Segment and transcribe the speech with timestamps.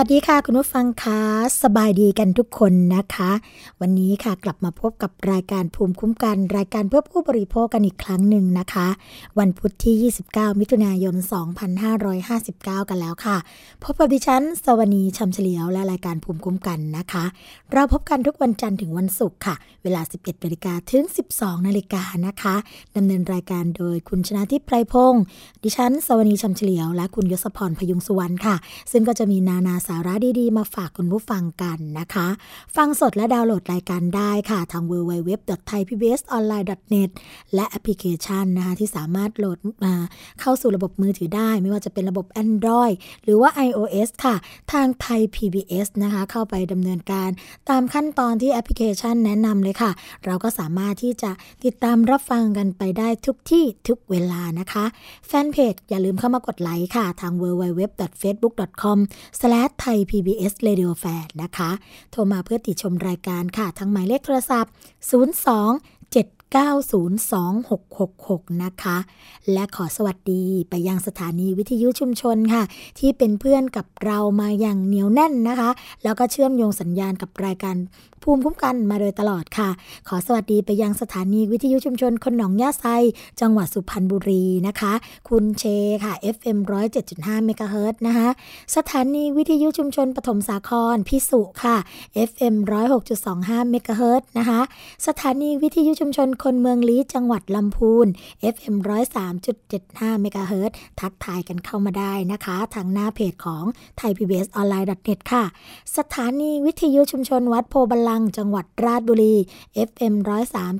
[0.00, 1.20] วัสดีค่ะ คุณผู้ฟังคะ
[1.62, 3.30] สบายดีกันทุกคนนะคะ
[3.80, 8.88] วันนี้ค่ะกลับมาพบกับรายการภูมิคุ้มกัน รายการเพื่อผู้บริโภคกันอีกครั้งหนึ่งนะคะ
[9.38, 11.14] วันพุธที่ 29 มิถุนายน
[11.82, 13.36] 2559 กันแล้วค่ะ
[13.82, 17.24] พบกับดิฉัน สวนีชำเฉลียวและรายการภูมิคุ้มกันนะคะ
[17.72, 22.54] เราพบกันทุกวันจันทร์ถึงวันศุกร์ค่ะ เวลา 11นาฬิกาถึง 12นาฬิกานะคะ
[22.96, 25.22] ดำเนินรายการโดยคุณชนะทิพย์ไพรพงศ์
[25.62, 28.56] ดิฉัน สวนีชำเฉลียว และคุณยศพรพยุงสุวรรณค่ะ
[28.92, 32.28] ซึ่งก็จะมีนานาสาระดีๆ มาฝากคุณผู้ฟังกันนะคะ
[32.76, 37.10] ฟังสดและดาวน์โหลดรายการได้ค่ะ ทาง www.thaipbsonline.net
[37.54, 39.94] และแอปพลิเคชันนะคะ ที่สามารถโหลดมา
[40.40, 42.94] เข้าสู่ระบบมือถือได้ ไม่ว่าจะเป็นระบบ Android
[43.24, 44.34] หรือว่า iOS ค่ะ
[44.72, 47.30] ทางไทย PBS นะคะ เข้าไปดำเนินการ
[47.70, 49.90] ตามขั้นตอนที่แอปพลิเคชันแนะนำเลยค่ะ
[50.24, 51.30] เราก็สามารถที่จะ
[51.64, 54.84] ติดตามรับฟังกันไปได้ทุกที่ทุกเวลานะคะ
[55.26, 57.32] แฟนเพจอย่าลืมเข้ามากดไลค์ค่ะ ทาง
[59.80, 61.70] ไทย PBS Radio Fan นะคะ
[62.10, 64.72] โทรมาเพื่อติดชมรายการค่ะ ทางหมายเลขโทรศัพท์
[65.32, 68.96] 02 902-666 นะคะ
[69.52, 72.62] และขอสวัสดีไปยังสถานีวิทยุชุมชนค่ะ
[72.98, 75.70] ที่เป็นเพื่อนกับเรามาอย่างเหนียวแน่นนะคะ
[76.02, 77.76] แล้วก็เชื่อมโยงสัญญาณกับรายการ
[78.22, 79.68] ภูมิคุ้มกันมาโดยตลอดค่ะ
[80.08, 82.86] ขอสวัสดีไปยังสถานีวิทยุชุมชนคนหนองยาไซ
[83.40, 84.92] จังหวัดสุพรรณบุรีนะคะ
[85.28, 85.64] คุณเช
[86.04, 86.58] ค่ะ FM
[86.98, 88.28] 107.5เมกะเฮิรตนะคะ
[88.76, 91.76] สถานีวิทยุชุมชนปฐมสาครพิสุค่ะ
[92.28, 92.54] FM
[93.12, 94.60] 106.25เมกะเฮิรตนะคะ
[95.06, 98.06] สถานีวิทยุชุมชนคนเมืองลี้จังหวัดลำพูน
[98.54, 98.76] FM
[99.48, 100.70] 103.75เมกะเฮิรต
[101.00, 103.64] ทักทายกันเข้ามาได้นะคะ ทางหน้าเพจของ
[103.98, 105.44] ไทย PBS ออนไลน์ .net ค่ะ
[105.96, 109.34] สถานีวิทยุชุมชนวัดโพบาลัง จังหวัดราชบุรี
[109.88, 110.14] FM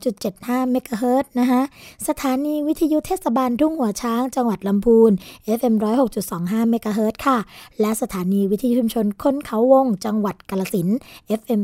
[0.02, 1.62] 103.75เมกะเฮิรตนะคะ
[2.08, 5.10] สถานีวิทยุเทศบาลทุ่งหัวช้าง จังหวัดลำพูน
[5.58, 5.75] FM
[6.22, 7.38] 106.25เมกะเฮิรตค่ะ
[7.81, 10.88] และสถานีวิทยุชุมชนคนเขาวง จังหวัดกาลสิน
[11.40, 11.60] FM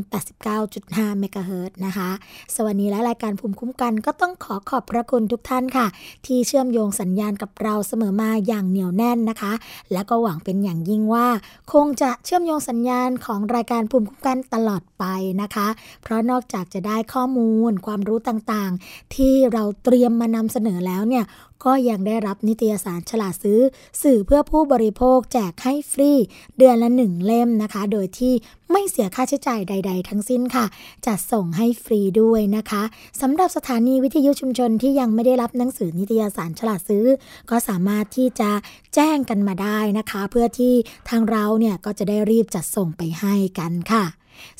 [0.59, 2.09] 89.5เมกะเฮิรตนะคะ
[2.55, 5.87] สวัสดีและรายการภูมิคุ้มกันก็ต้องขอขอบพระคุณทุกท่านค่ะ
[6.25, 9.53] ที่เชื่อมโยงสัญญาณกับเราเสมอมาอย่างเหนียวแน่นนะคะ
[9.91, 11.27] และก็หวังเป็นอย่างยิ่งว่า
[11.73, 15.03] คงจะเชื่อมโยงสัญญาณของรายการภูมิคุ้มกันตลอดไป
[15.41, 15.67] นะคะ
[16.03, 21.25] เพราะนอกจากจะได้ข้อมูลความรู้ต่างๆ ที่เราเตรียมมานำเสนอแล้วเนี่ย
[21.65, 23.59] ก็ยังได้รับนิตยสารฉลาดซื้อ
[24.01, 26.11] สื่อเพื่อผู้บริโภคแจกให้ฟรี
[26.57, 28.33] เดือนละหนึ่งเล่มนะคะ โดยที่
[28.71, 30.65] ไม่เสียค่าใช้จ่ายใด ๆ ทั้งสิ้นค่ะ
[31.05, 32.83] จัดส่งให้ฟรีด้วยนะคะ
[33.21, 37.05] สำหรับสถานีวิทยุชุมชนที่ยังไม่ได้รับหนังสือนิตยสารฉลาดซื้อ
[37.49, 38.51] ก็สามารถที่จะ
[38.95, 40.73] แจ้งกันมาได้นะคะ เพื่อที่
[41.09, 44.05] ทางเราเนี่ยก็จะได้รีบจัดส่งไปให้กันค่ะ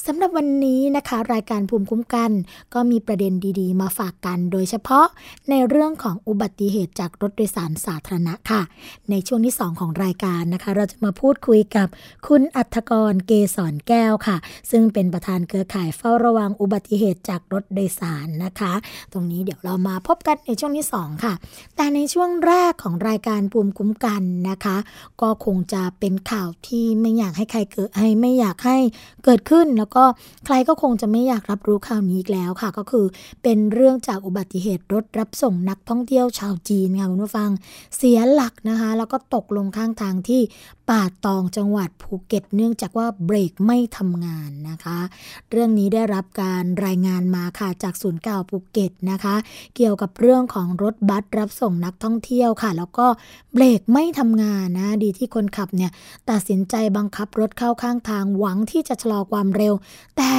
[0.06, 2.32] สำหรับวันนี้นะคะ รายการภูมิคุ้มกัน
[2.74, 5.06] ก็มีประเด็นดีๆ มาฝากกัน โดยเฉพาะ
[5.50, 8.62] ในเรื่องของอุบัติเหตุจากรถโดยสารสาธารณะค่ะ
[9.10, 11.88] ในช่วงที่ 2 ของรายการนะคะ เราจะมาพูดคุยกับ
[12.28, 14.38] คุณอัธกรเกษรแก้วค่ะ
[14.72, 18.74] ซึ่งเป็นประธานเครือข่ายเฝ้าระวังอุบัติเหตุจากรถโดยสารนะคะ
[19.14, 21.34] ตรงนี้เดี๋ยวเรามาพบกันในช่วงที่ 2 ค่ะ
[21.76, 24.78] แต่ในช่วงแรกของรายการภูมิคุ้มกันนะคะ
[25.22, 28.78] ก็คงจะเป็นข่าวที่ไม่อยากให้ใครเกิดให้ไม่อยากให้
[29.26, 30.04] เกิดขึ้นแล้วก็
[30.46, 33.06] ใครก็คงจะไม่อยากรับรู้ข่าวนี้อีกแล้วค่ะ ก็คือ
[33.44, 37.50] เป็นเรื่องจากอุบัติเหตุรถรับส่งนักท่องเที่ยวชาวจีนค่ะคุณผู้ฟัง
[37.98, 40.42] เสียหลักนะคะ แล้วก็ตกลงข้างทางที่
[40.90, 45.00] ป่าตองจังหวัดภูเก็ต เนื่องจากว่าเบรกไม่ทำงานนะคะ
[45.52, 49.36] เรื่องนี้ได้รับการรายงานมาค่ะจากศูนย์เก่าภูเก็ตนะคะ
[49.76, 53.08] เกี่ยวกับเรื่องของรถบัสรับส่งนักท่องเที่ยวค่ะ แล้วก็
[53.54, 55.92] เบรกไม่ทำงานนะ ดีที่คนขับเนี่ย
[56.30, 59.74] ตัดสินใจบังคับรถเข้าข้างทางหวังที่จะชะลอความเร็ว
[60.18, 60.32] แต่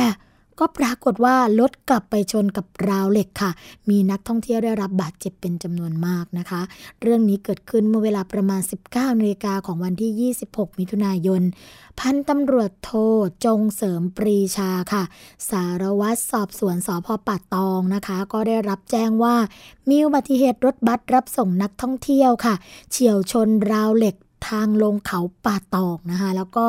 [0.60, 3.50] ก็ปรากฏว่ารถกลับไปชนกับราวเหล็กค่ะ
[3.88, 6.60] มีนักท่องเที่ยวได้รับบาดเจ็บเป็นจำนวนมากนะคะ
[7.02, 8.60] เรื่องนี้เกิดขึ้นเมื่อเวลาประมาณ
[8.90, 11.42] 19นาฬิกาของวันที่ 26 มิถุนายน
[12.00, 12.90] พันตำรวจโท
[13.44, 15.02] จงเสริมปรีชาค่ะ
[15.50, 19.36] สารวัตรสอบสวนสพปัดตองนะคะ ก็ได้รับแจ้งว่า
[19.88, 22.54] มีอุบัติเหตุรถบัสรับส่งนักท่องเที่ยวค่ะ
[22.90, 24.16] เฉียวชนราวเหล็ก
[24.48, 26.66] ทางลงเขาป่าตองนะคะ แล้วก็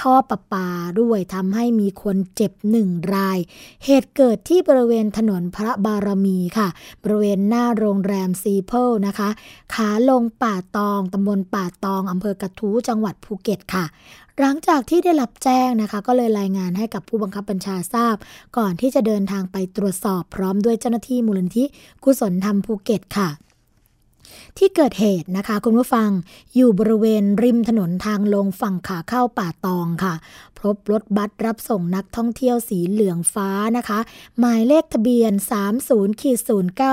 [0.00, 0.68] ท่อประปา
[1.00, 3.38] ด้วยทำให้มีคนเจ็บหนึ่งราย
[3.84, 6.68] เหตุเกิดที่บริเวณถนนพระบารมีค่ะ
[7.02, 9.28] บริเวณหน้าโรงแรมซีเพิลนะคะ
[9.74, 13.84] ขาลงป่าตองตำบลป่าตองอำเภอกระทู้จังหวัดภูเก็ตค่ะ
[14.40, 18.16] หลังจากที่ได้รับแจ้งนะคะ ก็เลยรายงานให้กับผู้บังคับบัญชาทราบ
[18.56, 21.64] ก่อนที่จะเดินทางไปตรวจสอบพร้อมด้วยเจ้าหน้าที่มูลนิธิ
[22.04, 23.28] กุศลธรรมภูเก็ตค่ะ
[24.58, 26.10] ที่เกิดเหตุนะคะ คุณผู้ฟัง
[26.54, 30.14] อยู่บริเวณริมถนนทางลงฝั่งขาเข้าป่าตองค่ะ
[30.60, 33.98] พบรถบัสรับส่งนักท่องเที่ยวสีเหลืองฟ้านะคะ
[34.38, 35.32] หมายเลขทะเบียน
[35.76, 36.38] 30ขีด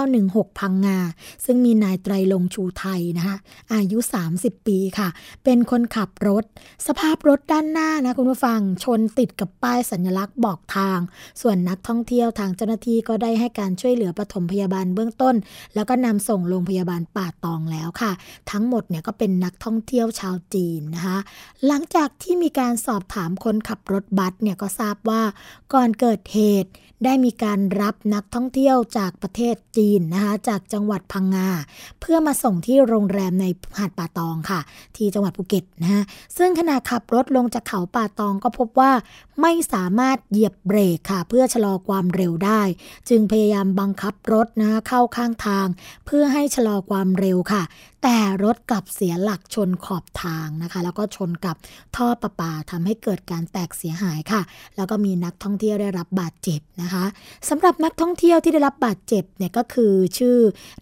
[0.04, 1.00] 0916 พังงา
[1.46, 3.36] ซึ่งมีนายไตรลงชูไทยนะคะ
[3.74, 3.98] อายุ
[4.34, 5.08] 30 ปีค่ะ
[5.44, 6.44] เป็นคนขับรถ
[6.88, 11.00] สภาพรถด้านหน้านะคุณผู้ฟังชนติดกับป้ายสัญลักษณ์บอกทาง
[11.42, 15.36] ส่วนนักท่องเที่ยวทางเจ้าหน้าที่ก็ได้ให้การช่วยเหลือปฐมพยาบาลเบื้องต้น
[15.76, 18.12] แล้วก็นำส่งโรงพยาบาลป่าป่าตองแล้วค่ะ
[18.52, 21.18] ทั้งหมดเนี่ยก็เป็นนักท่องเที่ยวชาวจีนนะคะ
[21.66, 25.22] หลังจากที่มีการสอบถามคนขับรถบัสเนี่ยก็ทราบว่า
[25.74, 26.72] ก่อนเกิดเหตุ
[27.08, 31.50] ได้มีการรับนักท่องเที่ยวจากประเทศจีนนะคะจากจังหวัดพังงา
[32.00, 33.46] เพื่อมาส่งที่โรงแรมใน
[33.78, 34.60] หาดป่าตองค่ะ
[34.96, 36.04] ที่จังหวัดภูเก็ตนะฮะ
[36.38, 38.92] ซึ่งขณะขับรถลงจากเขาป่าตองก็พบว่า
[39.42, 42.62] ไม่สามารถเหยียบเบรกค่ะ เพื่อชะลอความเร็วได้
[43.10, 45.68] จึงพยายามบังคับรถนะเข้าข้างทาง
[46.06, 47.64] เพื่อให้ชะลอความเร็วค่ะ
[48.04, 51.56] แต่รถกลับเสียหลักชนขอบทางนะคะ แล้วก็ชนกับ
[51.96, 54.42] ท่อประปาทำให้เกิดการแตกเสียหายค่ะ
[54.76, 57.06] แล้วก็มีนักท่องเที่ยวได้รับบาดเจ็บนะคะ
[57.50, 60.38] สำหรับนักท่องเที่ยวที่ได้รับบาดเจ็บเนี่ยก็คือชื่อ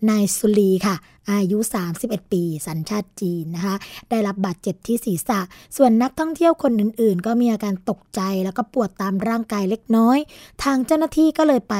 [0.09, 0.97] นายสุลีค่ะ
[1.31, 1.57] อายุ
[1.95, 3.75] 31 ปี สัญชาติจีนนะคะ
[4.09, 5.39] ได้รับบาดเจ็บที่ศีรษะ
[5.77, 10.17] ส่วนนักท่องเที่ยวคนอื่นๆ ก็มีอาการตกใจแล้วก็ปวดตามร่างกายเล็กน้อย
[10.63, 11.75] ทางเจ้าหน้าที่ก็เลยไป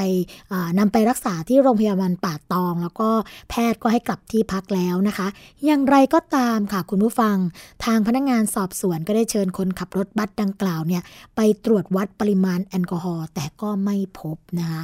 [0.78, 3.10] นำไปรักษาที่โรงพยาบาลป่าตอง แล้วก็
[3.50, 5.28] แพทย์ก็ให้กลับที่พักแล้วนะคะ
[5.64, 7.36] อย่างไรก็ตามค่ะคุณผู้ฟัง
[7.84, 11.02] ทางพนักงงานสอบสวนก็ได้เชิญคนขับรถบัสดังกล่าวเนี่ย
[11.36, 14.82] ไปตรวจวัดปริมาณแอลกอฮอล์แต่ก็ไม่พบนะคะ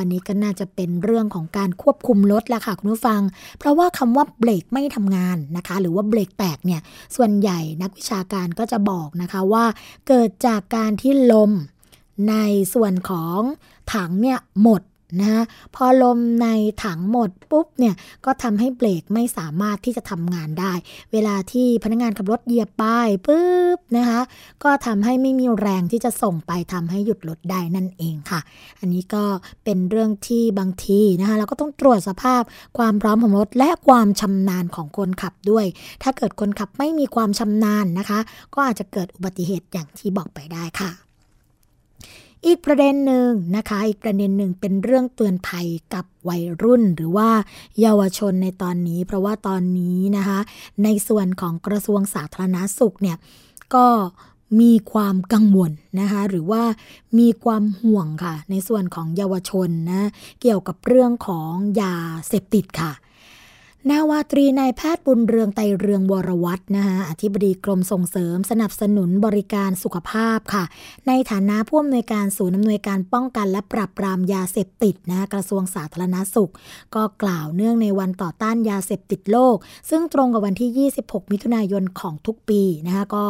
[0.00, 3.20] อันนี้ก็น่าจะเป็นเรื่องของการควบคุมรถแหละค่ะคุณผู้ฟัง
[3.58, 6.80] เพราะว่าคำว่าเบรกไม่ทำงานนะคะ หรือว่าเบรกแตกเนี่ย
[7.16, 9.64] ส่วนใหญ่นักวิชาการก็จะบอกนะคะว่า
[10.08, 11.52] เกิดจากการที่ลม
[12.28, 12.34] ใน
[12.74, 13.40] ส่วนของ
[13.94, 14.82] ถังเนี่ยหมด
[15.20, 15.44] นะ
[15.74, 16.48] พอลมใน
[16.84, 17.94] ถังหมดปุ๊บเนี่ย
[18.24, 20.72] ก็ทำให้เบรกไม่สามารถที่จะทำงานได้
[21.12, 24.20] เวลาที่พนักงานขับรถเหยียบป้ายปุ๊บนะคะ
[24.64, 28.40] ก็ทำให้ไม่มีแรงที่จะส่งไปทำให้หยุดรถได้นั่นเองค่ะ
[28.80, 29.24] อันนี้ก็
[29.64, 32.42] เป็นเรื่องที่บางทีนะคะเราก็ต้องตรวจสภาพ
[32.78, 35.66] ความพร้อมของรถและความชำนาญของคนขับด้วย
[36.02, 38.18] ถ้าเกิดคนขับไม่มีความชำนาญนะคะ
[38.54, 41.05] ก็อาจจะเกิดอุบัติเหตุอย่างที่บอกไปได้ค่ะ
[42.44, 47.30] อีกประเด็นหนึ่งนะคะ อีกประเด็นหนึ่งเป็นเรื่องเตือนภัยกับวัยรุ่นหรือว่า
[47.80, 50.38] เยาวชนในตอนนี้ เพราะว่าตอนนี้นะคะ
[50.84, 53.16] ในส่วนของกระทรวงสาธารณาสุขเนี่ย
[53.74, 53.86] ก็
[54.60, 56.62] มีความกังวลนะคะหรือว่า
[57.18, 60.08] มีความห่วงค่ะ ในส่วนของเยาวชนนะ
[60.40, 62.92] เกี่ยวกับเรื่องของยาเสพติดค่ะ
[63.90, 70.64] นาวาตรีนายแพทย์บุญเรืองไตเรืองวรวัฒนะคะอธิบดีกรมส่งเสริม สนับสนุนบริการสุขภาพค่ะ
[71.08, 76.52] ในฐานะผู้อำนวยการศูนย์อำนวยการป้องกันและปราบปรามยาเสพติดนะกระทรวงสาธารณาสุข
[76.94, 79.56] ก็กล่าวเนื่องในวันต่อต้านยาเสพติดโลก
[79.90, 83.24] ซึ่งตรงกับวันที่ 26 มิถุนายนของทุกปีนะคะก็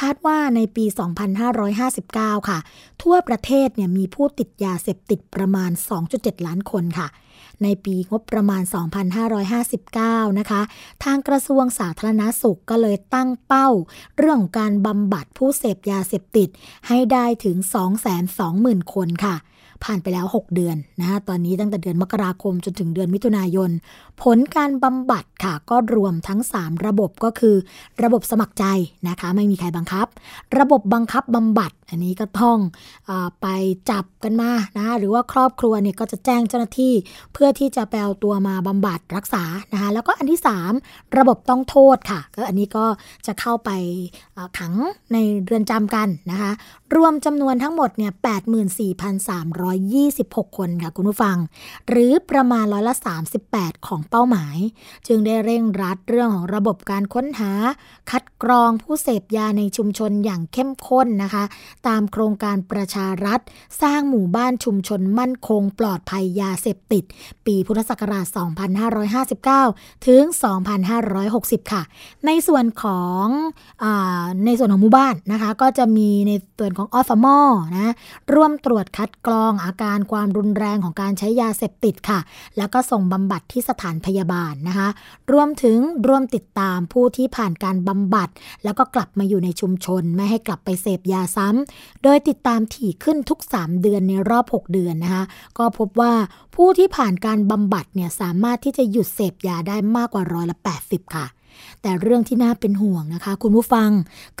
[0.00, 0.84] คาดว่าในปี
[1.66, 2.58] 2559 ค่ะ
[3.02, 5.70] ทั่วประเทศเนี่ยมีผู้ติดยาเสพติดประมาณ
[6.08, 7.08] 2.7 ล้านคนค่ะ
[7.62, 8.62] ในปีงบประมาณ
[9.50, 10.60] 2559 นะคะ
[11.04, 13.68] ทางกระทรวงสาธารณาสุขก็เลยตั้งเป้า
[14.18, 16.48] เรื่องของการบำบัดผู้เสพยาเสพติด
[16.88, 17.56] ให้ได้ถึง
[18.24, 19.36] 220,000 คนค่ะ
[19.84, 23.70] ผ่านไปแล้ว 6 เดือนนะตอนนี้ตั้งแต่เดือนมกราคมจนถึงเดือนมิถุนายน
[24.22, 27.56] ผลการบำบัดค่ะ ก็รวมทั้ง 3 ระบบก็คือ
[28.02, 28.64] ระบบสมัครใจ
[29.08, 30.06] นะคะ ไม่มีใครบังคับ
[30.58, 32.58] ระบบบังคับบำบัด อันนี้ก็ต้อง
[33.08, 33.46] อไป
[33.90, 36.92] จับกันมานะหรือว่าครอบครัวเนี่ยก็จะแจ้งเจ้าหน้าที่
[37.32, 40.40] เพื่อที่จะไปเอาตัวมาบำบัดรักษานะคะแล้วก็อันที่
[40.78, 42.84] 3 ระบบต้องโทษค่ะก็อันนี้ก็
[43.26, 43.70] จะเข้าไป
[44.58, 44.74] ขัง
[45.12, 46.50] ในเรือนจำกันนะคะ
[46.96, 48.12] รวมจำนวนทั้งหมดเนี่ย
[49.34, 51.36] 84,326 คนค่ะคุณผู้ฟัง
[51.88, 52.94] หรือประมาณร้อยละ
[53.40, 54.56] 38 ของเป้าหมาย
[55.06, 57.52] จึงได้เร่งรัดเรื่องของระบบการค้นหา
[58.10, 61.44] คัดกรองผู้เสพยาในชุมชนอย่างเข้มข้นนะคะ
[61.86, 63.40] ตามโครงการประชารัฐ
[63.82, 67.04] สร้างหมู่บ้านชุมชนมั่นคงปลอดภัยยาเสพติด
[67.46, 68.26] ปีพุทธศักราช
[68.96, 70.22] 2559 ถึง
[70.98, 71.82] 2560 ค่ะ
[72.26, 73.26] ในส่วนของ
[73.82, 73.84] อ
[74.46, 77.38] ในส่วนของหมู่บ้านนะคะ ก็จะมีในส่วนของอสมอ
[77.74, 77.94] นะ
[78.34, 82.20] ร่วมตรวจคัดกรองอาการความรุนแรงของการใช้ยาเสพติดค่ะ
[82.56, 84.88] แล้วก็ส่งบำบัดที่สถานพยาบาลนะคะ
[85.32, 88.28] รวมถึงร่วมติดตามผู้ที่ผ่านการบำบัด
[88.64, 95.24] แล้วก็กลับมาอยู่ในชุมชน ไม่ให้กลับไปเสพยาซ้ำ โดยติดตามถี่ขึ้นทุก 3 เดือนในรอบ 6 เดือนนะคะ
[95.58, 96.12] ก็พบว่า
[96.56, 101.26] ผู้ที่ผ่านการบำบัดเนี่ยสามารถที่จะหยุดเสพยาได้มากกว่าร้อยละ 80 ค่ะ
[101.82, 103.90] แต่เรื่องที่น่าเป็นห่วงนะคะ คุณผู้ฟัง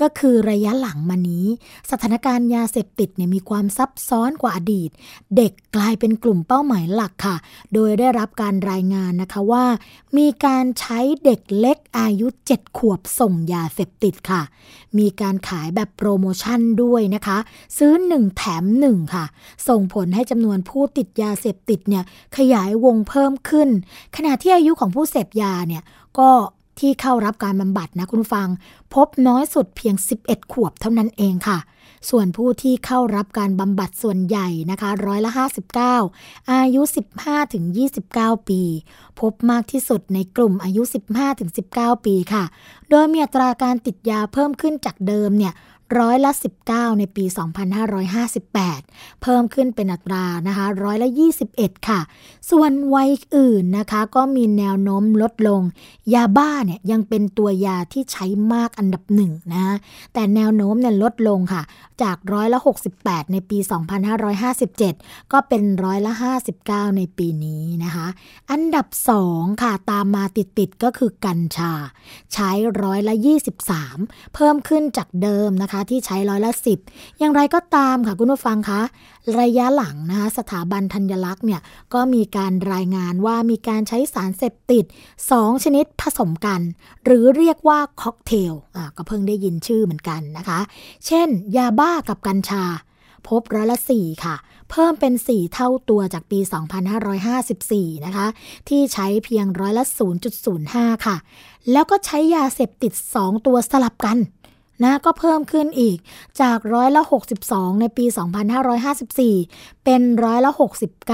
[0.00, 1.46] ก็คือระยะหลังมานี้
[1.90, 4.90] สถานการณ์ยาเสพติดเนี่ยมีความซับซ้อนกว่าอดีต
[5.36, 7.36] เด็กกลายเป็นกลุ่มเป้าหมายหลักค่ะ
[7.74, 9.64] โดยได้รับการรายงานนะคะว่า
[10.18, 14.42] มีการใช้เด็กเล็กอายุ 7 ขวบส่งยาเสพติดค่ะ
[14.98, 17.38] มีการขายแบบโปรโมชั่นด้วยนะคะ
[17.78, 19.24] ซื้อ 1 แถม 1 ค่ะ
[19.68, 22.04] ส่งผลให้จำนวนผู้ติดยาเสพติดเนี่ย
[22.36, 23.68] ขยายวงเพิ่มขึ้น
[24.16, 25.82] ขณะที่อายุของผู้เสพยาเนี่ย
[26.18, 26.30] ก็
[26.80, 28.48] ที่เข้ารับการบำบัดนะคุณฟัง
[28.94, 31.58] พบน้อยสุดเพียง 11 ขวบเท่านั้นเองค่ะ
[32.10, 35.30] ส่วนผู้ที่เข้ารับการบำบัดส่วนใหญ่นะคะร้อยละ
[35.90, 36.82] 59 อายุ
[37.64, 38.62] 15-29 ปี
[39.20, 40.82] พบมากที่สุดในกลุ่มอายุ
[41.44, 42.44] 15-19 ปีค่ะ
[42.90, 45.52] โดยมีอัตราการติดยาเพิ่มขึ้นจากเดิมเนี่ย
[45.98, 46.30] ร้อยละ
[46.66, 47.24] 19 ในปี
[48.04, 51.08] 2558 เพิ่มขึ้นเป็นอัตรานะคะร้อยละ
[51.48, 52.00] 21 ค่ะ
[52.50, 55.62] ส่วนวัยอื่นนะคะก็มีแนวโน้มลดลง
[56.14, 59.76] ยาบ้าเนี่ยยังเป็นตัวยาที่ใช้มากอันดับหนึ่งนะ
[60.12, 61.62] แต่แนวโน้มเนี่ยลดลงค่ะ
[62.02, 62.58] จากร้อยละ
[62.96, 63.58] 68 ในปี
[64.44, 66.12] 2557 ก็เป็นร้อยละ
[66.54, 68.06] 59 ในปีนี้นะคะ
[68.50, 68.86] อันดับ
[69.24, 71.72] 2 ค่ะตามมาติดๆก็คือกัญชา
[72.32, 72.50] ใช้
[72.82, 73.14] ร้อยละ
[73.74, 76.78] 23 เพิ่มขึ้นจากเดิมนะคะที่ใช้ร้อยละสิบ
[77.18, 78.80] อย่างไรก็ตามค่ะคุณผู้ฟังคะ
[79.40, 81.60] ระยะหลังนะคะสถาบันธัญลักษณ์เนี่ย
[81.94, 84.84] ก็มีการรายงานว่ามีการใช้สารเสพติด
[85.24, 86.60] 2 ชนิดผสมกัน
[87.04, 90.60] หรือเรียกว่าค็อกเทลอ่ก็เพิ่งได้ยินชื่อเหมือนกันนะคะ
[91.06, 92.64] เช่น ยาบ้ากับกัญชา
[93.28, 94.36] พบร้อยละสี่ค่ะ
[94.70, 96.38] เพิ่มเป็น 4 เท่าตัวจากปี
[97.22, 98.26] 2554 นะคะ
[98.68, 99.84] ที่ใช้เพียงร้อยละ
[100.44, 101.16] 0.05 ค่ะ
[101.72, 104.18] แล้วก็ใช้ยาเสพติด 2 ตัวสลับกัน
[104.84, 105.98] นะก็เพิ่มขึ้นอีก
[106.40, 107.02] จากร้อยละ
[107.42, 108.04] 62 ในปี
[108.90, 110.52] 2554 เป็นร้อยละ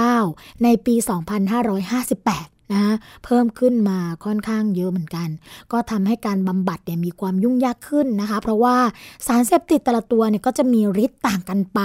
[0.01, 5.29] 69 ในปี 2558 นะเพิ่มขึ้นมาค่อนข้างเยอะเหมือนกัน
[5.73, 8.77] ก็ทำให้การบำบัดเนี่ยมีความยุ่งยากขึ้นนะคะ เพราะว่า
[9.27, 11.81] สารเสพติดแต่ละตัวเนี่ยก็จะมีฤทธิ์ต่างกันไป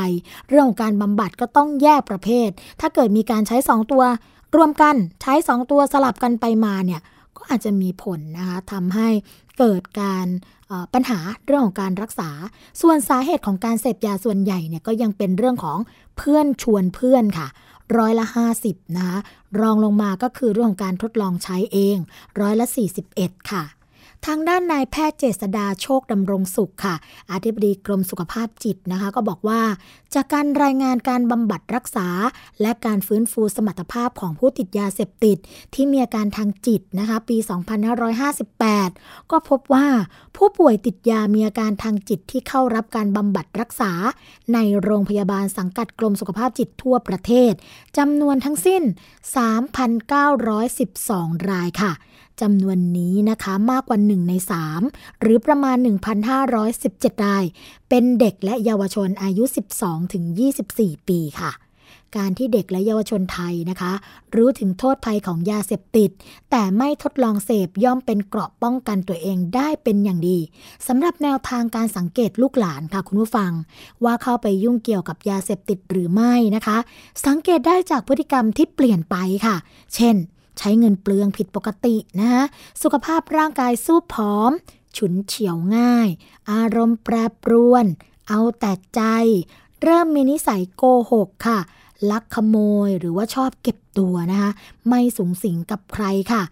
[0.47, 2.49] เรื่องของการบำบัดก็ต้องแยกประเภท
[2.81, 4.03] ถ้าเกิดมีการใช้ 2 ตัว
[4.55, 7.01] รวมกันใช้ 2 ตัวสลับกันไปมาเนี่ย
[7.37, 9.07] ก็อาจจะมีผลนะคะทำให้
[9.59, 10.27] เกิดการ
[10.93, 12.29] ปัญหาเรื่องของการรักษา
[12.81, 15.77] ส่วนสาเหตุของการเสพยาส่วนใหญ่เนี่ยก็ยังเป็นเรื่องของ
[16.17, 17.47] เพื่อนชวนเพื่อนค่ะ
[17.97, 18.25] ร้อยละ
[18.61, 19.17] 50 นะคะ
[19.61, 21.97] รองลงมาก็คือเรื่องของการทดลองใช้เอง
[22.41, 22.65] ร้อยละ
[23.07, 23.63] 41 ค่ะ
[24.25, 26.95] ทางด้านนายแพทย์เจษดาโชคดำรงสุขค่ะ
[27.31, 29.61] อธิบดีกรมสุขภาพจิตนะคะ ก็บอกว่า
[30.15, 32.07] จากการรายงานการบำบัดรักษา
[32.61, 35.37] และการฟื้นฟูสมรรถภาพของผู้ติดยาเสพติด
[35.73, 37.37] ที่มีอาการทางจิตนะคะ ปี
[38.33, 39.87] 2558 ก็พบว่า
[40.37, 43.91] ผู้ป่วยติดยามีอาการทางจิตที่เข้ารับการบำบัดรักษา
[44.53, 47.53] ในโรงพยาบาลสังกัดกรมสุขภาพจิตทั่วประเทศ
[47.97, 48.83] จำนวนทั้งสิ้น
[49.95, 51.93] 3,912 รายค่ะ
[52.41, 54.33] จำนวนนี้นะคะมากกว่า1ใน
[54.79, 55.77] 3 หรือประมาณ
[56.51, 57.43] 1,517ราย
[57.89, 59.43] เป็นเด็กและเยาวชนอายุ
[60.25, 61.51] 12-24 ปีค่ะ
[62.17, 63.93] การที่เด็กและเยาวชนไทยนะคะ
[64.35, 66.09] รู้ถึงโทษภัยของยาเสพติด
[66.51, 70.39] แต่ไม่ทดลองเสพย่อมเป็นเกราะป้องกันตัวเองได้เป็นอย่างดี
[70.87, 73.51] สำหรับแนวทางการสังเกตลูกหลานค่ะคุณผู้ฟัง
[74.03, 76.77] ว่าเข้าไปยุ่งเกี่ยวกับยาเสพติดหรือไม่นะคะ
[77.25, 79.55] สังเกตได้จากพฤติกรรมที่เปลี่ยนไปค่ะ
[79.95, 80.15] เช่น
[80.59, 82.43] ใช้เงินเปลืองผิดปกตินะคะ
[82.81, 84.51] สุขภาพร่างกายสู้ผอม
[84.97, 86.07] ฉุนเฉียวง่าย
[86.51, 87.85] อารมณ์แปรปรวน
[88.29, 89.01] เอาแต่ใจ
[89.83, 91.59] เริ่มมีนิสัยโกหกค่ะ
[92.11, 94.51] ลักขโมยหรือว่าชอบเก็บตัวนะคะ
[94.89, 96.43] ไม่สูงสิงกับใครค่ะ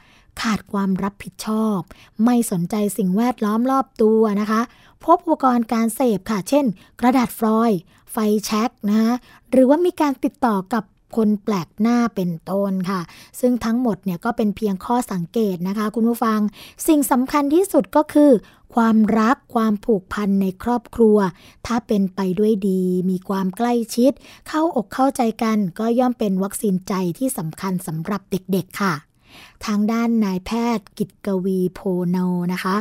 [0.41, 1.80] ขาดความรับผิดชอบ
[2.24, 4.62] ไม่สนใจสิ่งแวดล้อมรอบตัวนะคะ
[5.06, 6.65] พบอุปกรณ์การเสพค่ะ เช่น
[7.00, 7.72] กระดาษฟลอย
[8.12, 9.13] ไฟแช็กนะคะ
[9.52, 10.84] หรือว่ามีการติดต่อกับ
[11.15, 13.01] คนแปลกหน้าเป็นต้นค่ะ
[13.39, 16.39] ซึ่งทั้งหมดเนี่ยก็เป็นเพียงข้อสังเกตนะคะ คุณผู้ฟัง
[16.88, 18.32] สิ่งสำคัญที่สุดก็คือ
[18.75, 21.17] ความรักความผูกพันในครอบครัว
[21.67, 24.12] ถ้าเป็นไปด้วยดี มีความใกล้ชิด
[24.49, 28.93] เข้าอกเข้าใจกัน ก็ย่อมเป็นวัคซีนใจที่สำคัญสำหรับเด็กๆค่ะ
[29.65, 32.17] ทางด้านนายแพทย์กิตกวีโพโน
[32.54, 32.75] นะคะ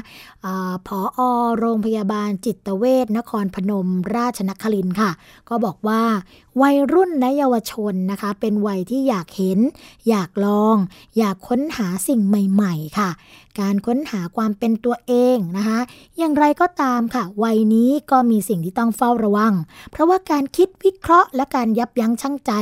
[0.44, 0.46] อ
[0.86, 1.20] ผออ
[1.58, 5.10] โรงพยาบาลจิตเวชนครพนมราชนครินค่ะ
[5.48, 6.02] ก็บอกว่า
[6.62, 9.58] วัยรุ่นและเยาวชนนะคะ เป็นวัยที่อยากเห็น
[10.08, 10.76] อยากลอง
[11.18, 13.10] อยากค้นหาสิ่งใหม่ ๆ ค่ะ
[13.60, 15.78] การค้นหาความเป็นตัวเองนะคะ
[16.18, 19.54] อย่างไรก็ตามค่ะ วัยนี้ก็มีสิ่งที่ต้องเฝ้าระวัง
[19.90, 22.52] เพราะว่าการคิดวิเคราะห์และการยับยั้งชั่งใจ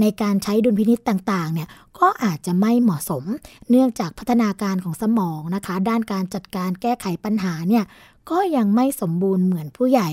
[0.00, 3.24] ในการใช้ดุลพินิษต่างๆเนี่ย ก็อาจจะไม่เหมาะสม
[3.70, 7.84] เนื่องจากพัฒนาการของสมองนะคะ ด้านการจัดการแก้ไขปัญหาเนี่ย
[8.30, 10.10] ก็ยังไม่สมบูรณ์เหมือนผู้ใหญ่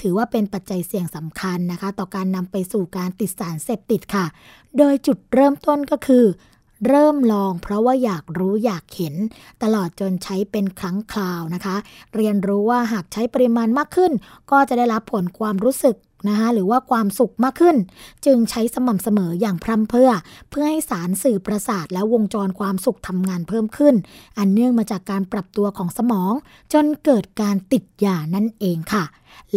[0.00, 4.26] ถือว่าเป็นปัจจัยเสี่ยงสำคัญนะคะ ต่อการนำไปสู่การติดสารเสพติดค่ะ
[4.78, 6.24] โดยจุดเริ่มต้นก็คือ
[6.88, 9.14] เริ่มลองเพราะว่าอยากรู้อยากเห็น
[9.62, 11.76] ตลอดจนใช้เป็นครั้งคราวนะคะ
[12.16, 14.12] เรียนรู้ว่าหากใช้ปริมาณมากขึ้น
[14.50, 15.96] ก็จะได้รับผลความรู้สึก
[16.28, 17.76] นะคะหรือว่าความสุขมากขึ้น
[18.26, 20.10] จึงใช้สม่ำเสมออย่างพร่ำเพื่อ
[20.50, 23.94] เพื่อให้สารสื่อประสาทและวงจรความสุขทำงานเพิ่มขึ้น
[24.38, 26.32] อันเนื่องมาจากการปรับตัวของสมอง
[26.72, 29.04] จนเกิดการติดยานั่นเองค่ะ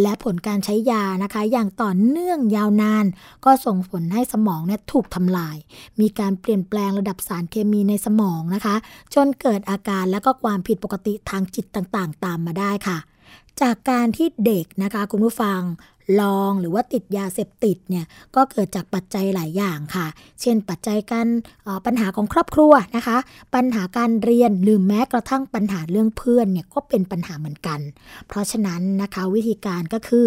[0.01, 3.05] และผลการใช้ยานะคะ อย่างต่อเนื่องยาวนาน
[3.45, 5.57] ก็ส่งผลให้สมองเนี่ยถูกทำลาย
[5.99, 8.75] มีการเปลี่ยนแปลงระดับสารเคมีในสมองนะคะ
[9.15, 12.97] จนเกิดอาการและก็ความผิดปกติทางจิตต่างๆ ตามมาได้ค่ะ
[13.61, 15.59] จากการที่เด็กนะคะคุณผู้ฟัง
[16.19, 20.07] ลองหรือว่าติดยาเสพติดเนี่ยก็เกิดจากปัจจัยหลายอย่างค่ะ
[20.41, 21.27] เช่น ปัจจัยการ
[21.85, 23.17] ปัญหาของครอบครัวนะคะ
[23.55, 27.79] ปัญหาการเรียนหรือแม้กระทั่งปัญหาเรื่องเพื่อนเนี่ยก็เป็นปัญหาเหมือนกัน
[28.27, 30.25] เพราะฉะนั้นนะคะวิธีการก็คือ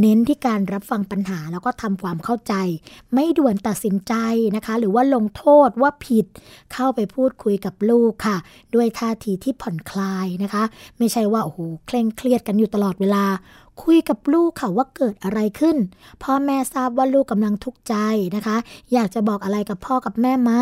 [0.00, 2.54] เน้นที่การรับฟังปัญหาแล้วก็ทำความเข้าใจ
[3.14, 4.14] ไม่ด่วนตัดสินใจ
[4.56, 6.26] นะคะ หรือว่าลงโทษว่าผิด
[6.72, 8.36] เข้าไปพูดคุยกับลูกค่ะ
[8.74, 10.64] ด้วยท่าทีที่ผ่อนคลายนะคะ
[10.98, 13.24] ไม่ใช่ว่าโอ้โหเคร่งเครียดกันอยู่ตลอดเวลา
[13.82, 15.76] คุยกับลูกค่ะว่าเกิดอะไรขึ้น
[16.22, 17.94] พ่อแม่ทราบว่าลูกกำลังทุกข์ใจ
[18.36, 18.56] นะคะ
[18.92, 20.52] อยากจะบอกอะไรกับพ่อกับแม่ไหม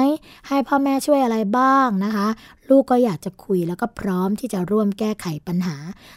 [0.48, 2.28] ให้พ่อแม่ช่วยอะไรบ้างนะคะ
[2.70, 5.76] ลูกก็อยากจะคุยแล้วก็พร้อมที่จะร่วมแก้ไขปัญหา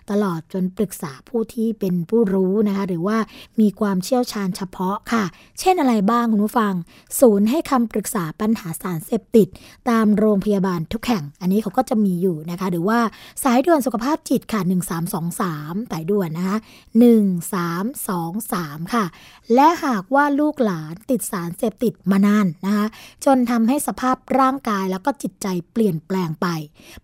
[0.09, 3.17] ตลอดจนปรึกษาผู้ที่เป็นผู้รู้นะคะ หรือว่า
[3.59, 5.23] มีความเชี่ยวชาญเฉพาะค่ะ
[5.59, 6.73] เช่นอะไรบ้างคุณผู้ฟัง
[7.19, 9.47] ศูนย์ให้คำปรึกษาปัญหาสารเสพติด
[9.89, 12.99] ตามโรงพยาบาลทุกแห่ง อันนี้เขาก็จะมีอยู่นะคะ หรือว่า
[13.43, 14.61] สายด่วนสุขภาพจิตค่ะ
[15.25, 15.41] 1323
[15.91, 16.57] สายด่วนนะคะ
[17.09, 19.05] 1 3 2 3 ค่ะ
[19.53, 22.85] และหากว่าลูกหลานติดสารเสพติดมานานนะคะ
[23.25, 26.47] จนทำให้สภาพร่างกายแล้วก็จิตใจเปลี่ยนแปลงไป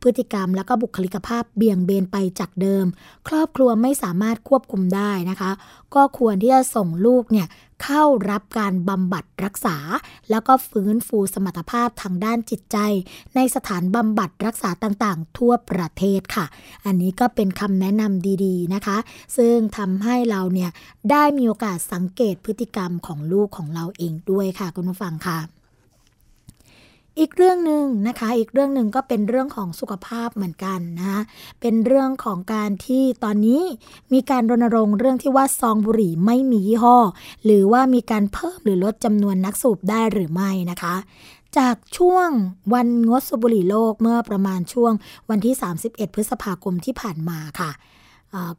[0.02, 2.86] พฤติกรรมแล้วก็บุคลิกภาพเบี่ยงเบนไปจากเดิม
[3.28, 5.52] ครอบครัวไม่สามารถควบคุมได้นะคะ
[5.96, 7.48] ก็ควรที่จะส่งลูกเนี่ย
[7.84, 9.78] เข้ารับการบำบัดรักษา
[10.30, 12.78] แล้วก็ฟื้นฟูสมรรถภาพทางด้านจิตใจ
[13.36, 16.46] ในสถานบำบัดรักษาต่างๆ ทั่วประเทศค่ะ
[16.86, 18.98] อันนี้ก็เป็นคำแนะนำดีๆนะคะ
[19.38, 20.70] ซึ่งทำให้เราเนี่ย
[21.12, 25.65] ได้มีโอกาสสังเกตพฤติกรรมของลูกของเราเองด้วยค่ะคุณผู้ฟังค่ะ
[27.20, 31.22] อีกเรื่องหนึ่งนะคะ อีกเรื่องหนึ่งก็เป็นเรื่องของสุขภาพเหมือนกันนะ
[31.62, 33.62] เป็นเรื่องของการที่ตอนนี้
[34.14, 36.98] มีการรณรงค์เรื่องที่ว่าซองบุหรี่ไม่มียี่ห้อ
[37.46, 40.96] หรือว่ามีการเพิ่มหรือลดจำนวนนักสูบได้หรือไม่นะคะ
[41.58, 42.30] จากช่วง
[42.74, 44.94] วันงดสูบบุหรี่โลกเมื่อประมาณช่วง
[45.30, 47.72] วันที่ 31 พฤษภาคมที่ผ่านมาค่ะ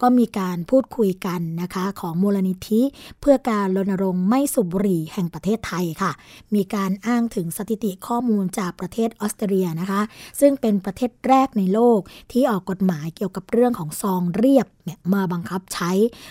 [0.02, 2.82] ก็มีการพูดคุยกันนะคะ ของมูลนิธิ
[3.20, 6.12] เพื่อการรณรงค์ไม่สูบบุหรี่แห่งประเทศไทยค่ะ
[6.54, 10.00] มีการอ้างถึงสถิติข้อมูลจากประเทศออสเตรเลียนะคะ
[10.40, 12.00] ซึ่งเป็นประเทศแรกในโลก
[12.32, 15.90] ที่ออกกฎหมายเกี่ยวกับเรื่องของซองเรียบเนี่ยมาบังคับใช้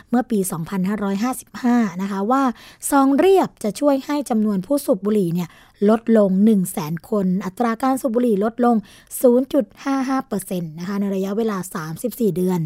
[0.10, 0.39] เมื่อปี
[1.19, 2.43] 2555 นะคะว่า
[2.89, 5.50] ซองเรียบจะช่วยให้จำนวนผู้สูบบุหรี่เนี่ย
[5.89, 8.75] ลดลง 1 0 0 0 0แสนคน อัตราการสูบบุหรี่ลดลง
[9.53, 11.57] 0.55%นะคะในระยะเวลา
[11.97, 12.59] 34 เดือน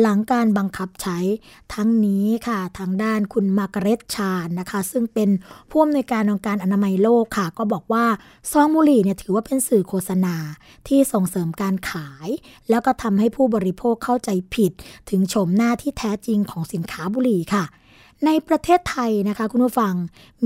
[0.00, 1.18] หลังการบังคับใช้
[1.74, 5.30] ทั้งนี้ค่ะ ทางด้านคุณมาร์กเร็ตชาญนะคะ ซึ่งเป็น
[5.70, 8.04] ผู้อำนวยการองค์การอนามัยโลกค่ะ ก็บอกว่า
[8.52, 10.36] ซองบุหรี่เนี่ยถือว่าเป็นสื่อโฆษณา
[10.88, 12.28] ที่ส่งเสริมการขาย
[12.70, 14.72] แล้วก็ทำให้ผู้บริโภคเข้าใจผิด
[15.10, 17.64] ถึงโฉมหน้าที่แท้จริงของสินค้าบุหรี่ค่ะ
[18.24, 19.94] ในประเทศไทยนะคะคุณผู้ฟัง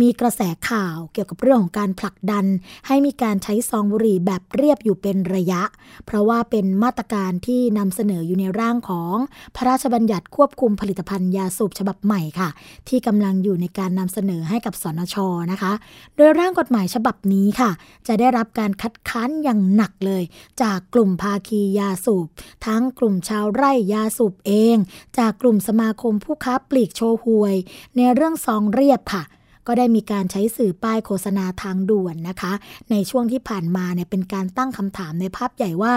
[0.01, 2.45] มีกระแสข่าวเกี่ยวกับเรื่องของการผลักดัน
[2.87, 5.63] ให้มีการใช้ซองบุหรี่แบบเรียบอยู่เป็นระยะ
[6.07, 9.17] เพราะว่าเป็นมาตรการที่นำเสนออยู่ในร่างของ
[9.57, 12.49] พระราชบัญญัติควบคุมผลิตภัณฑ์ยาสูบฉบับใหม่ค่ะ
[12.89, 15.17] ที่กำลังอยู่ในการนำเสนอให้กับสนช
[15.53, 15.73] นะคะ
[16.17, 17.71] โดยร่างกฎหมายฉบับนี้ค่ะ
[18.07, 20.23] จะได้รับการคัดค้านอย่างหนักเลย
[20.63, 22.27] จากกลุ่มภาคียาสูบ
[22.67, 24.77] ทั้งกลุ่มชาวไร่ยาสูบเอง
[25.19, 27.57] จากกลุ่มสมาคมผู้ค้าปลีกโชห่วย
[27.97, 29.23] ในเรื่องซองเรียบค่ะ
[29.67, 32.53] ก็ได้มีการใช้สื่อป้ายโฆษณาทางด่วนนะคะ
[32.91, 35.95] ในช่วงที่ผ่านมาเนี่ยเป็นการตั้งคำถามในภาพใหญ่ว่า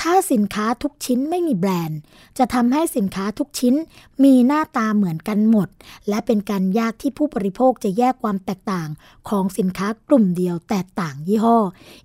[0.00, 2.00] ถ้าสินค้าทุกชิ้นไม่มีแบรนด์
[2.38, 3.74] จะทำให้สินค้าทุกชิ้น
[4.24, 5.68] มีหน้าตาเหมือนกันหมด
[6.08, 8.88] และเป็นการยากที่ผู้บริโภคจะแยกความแตกต่าง
[9.28, 11.58] ของสินค้ากลุ่มเดียวแตกต่างยี่ห้อ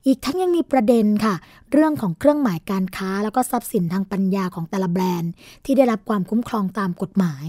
[0.06, 1.36] อีกทั้งยังมีประเด็นค่ะ
[1.72, 5.32] เรื่องของเครื่องหมายการค้า แล้วก็ทรัพย์สินทางปัญญาของแต่ละแบรนด์
[5.66, 7.46] ที่ได้รับความคุ้มครองตามกฎหมาย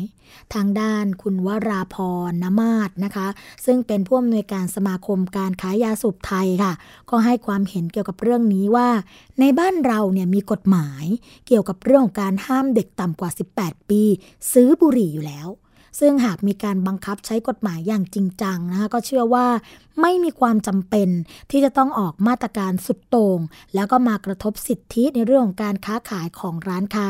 [0.55, 1.97] ทางด้านคุณวราพ
[2.31, 3.29] รนมาศนะคะ
[3.65, 6.73] ซึ่งเป็นผู้อำนวยการสมาคมการค้ายาสูบไทยค่ะ
[7.11, 8.89] ก็ให้ความเห็นเกี่ยวกับเรื่องนี้ว่า
[9.41, 11.05] ในบ้านเราเนี่ยมีกฎหมาย
[11.47, 14.03] เกี่ยวกับเรื่องของการห้ามเด็กต่ำกว่า 18 ปี
[14.61, 15.49] ซื้อบุหรี่อยู่แล้ว
[16.01, 19.47] ซึ่งหากมีการบังคับใช้กฎหมายอย่างจริงจังนะคะก็เชื่อว่า
[20.01, 21.09] ไม่มีความจำเป็น
[21.51, 23.39] ที่จะต้องออกมาตรการสุดโต่ง
[23.75, 27.09] แล้วก็มากระทบสิทธิในเรื่องของการค้าขายของร้านค้า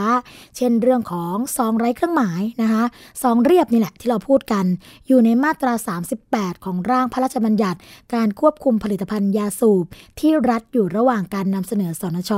[0.57, 2.85] เช่นเรื่องของซองไร้เครื่องหมายนะคะ
[3.23, 4.65] ซองเรียบนี่แหละที่เราพูดกัน
[5.07, 5.73] อยู่ในมาตรา
[6.19, 7.79] 38 ของร่างพระราชบัญญัติ
[8.15, 9.85] การควบคุมผลิตภัณฑ์ยาสูบ
[10.19, 12.33] ที่รัฐอยู่ระหว่างการนำเสนอสนช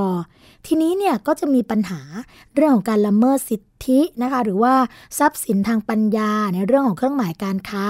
[0.66, 2.00] ทีนี้เนี่ยก็จะมีปัญหา
[2.54, 4.74] เรื่องของการละเมิดสิท ธินะคะหรือว่า
[5.18, 7.86] ทรัพย์สินทางปัญญาในเรื่องของเครื่องหมายการค้า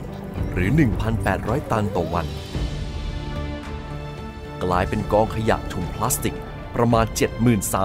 [0.00, 0.70] 21 หรือ
[1.20, 2.28] 1,800 ตันต่อวัน
[4.64, 6.36] กลายเป็นกองขยะถุงพลาสติก
[6.74, 7.06] ประมาณ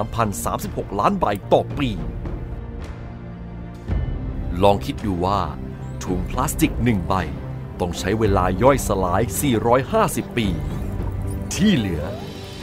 [0.10, 1.90] 73,036 ล้านใบต่อปี
[4.64, 5.40] ลองคิดดูว่า
[6.04, 7.14] ถุงพลาสติกหนึ่งใบ
[7.80, 9.22] ต้องใช้เวลาย่อยสลาย
[9.80, 10.48] 450 ปี
[11.56, 12.04] ที่เหลือ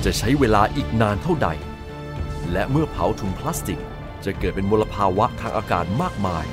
[0.05, 1.49] จะใช้เวลาอีกนานเท่าใด
[2.53, 3.81] และเมื่อเผาถุงพลาสติก
[4.25, 6.45] จะเกิดเป็นมลภาวะทางอากาศมากมาย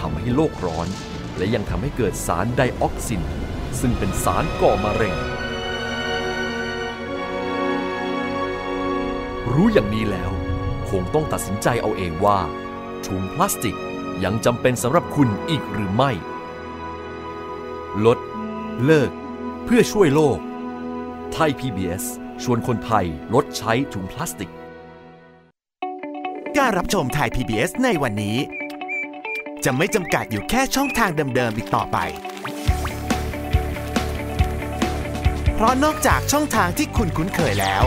[0.00, 0.88] ทำให้โลกร้อน
[1.36, 3.22] และยังทำให้เกิดสารไดออกซิน
[3.80, 5.14] ซึ่งเป็นสารก่อมะเร็ง
[9.60, 10.30] รู้อย่างนี้แล้ว
[10.90, 12.38] คงต้องตัดสินใจเอาเองว่า
[13.06, 13.76] ถุงพลาสติก
[14.24, 16.10] ยังจำเป็นสำหรับคุณอีกหรือไม่
[18.06, 18.18] ลด
[18.84, 19.10] เลิก
[19.64, 20.38] เพื่อช่วยโลก
[21.32, 22.04] ไทย PBS
[22.42, 24.50] ชวนคนไทยลดใช้ถุงพลาสติก
[26.58, 28.36] การรับชมไทย PBS ในวันนี้
[29.64, 31.98] จะไม่จำกัดอยู่แค่ช่องทางเดิมๆอีกต่อไป
[35.54, 37.86] เพราะนอกจากช่องทางที่คุณคุ้นเคยแล้ว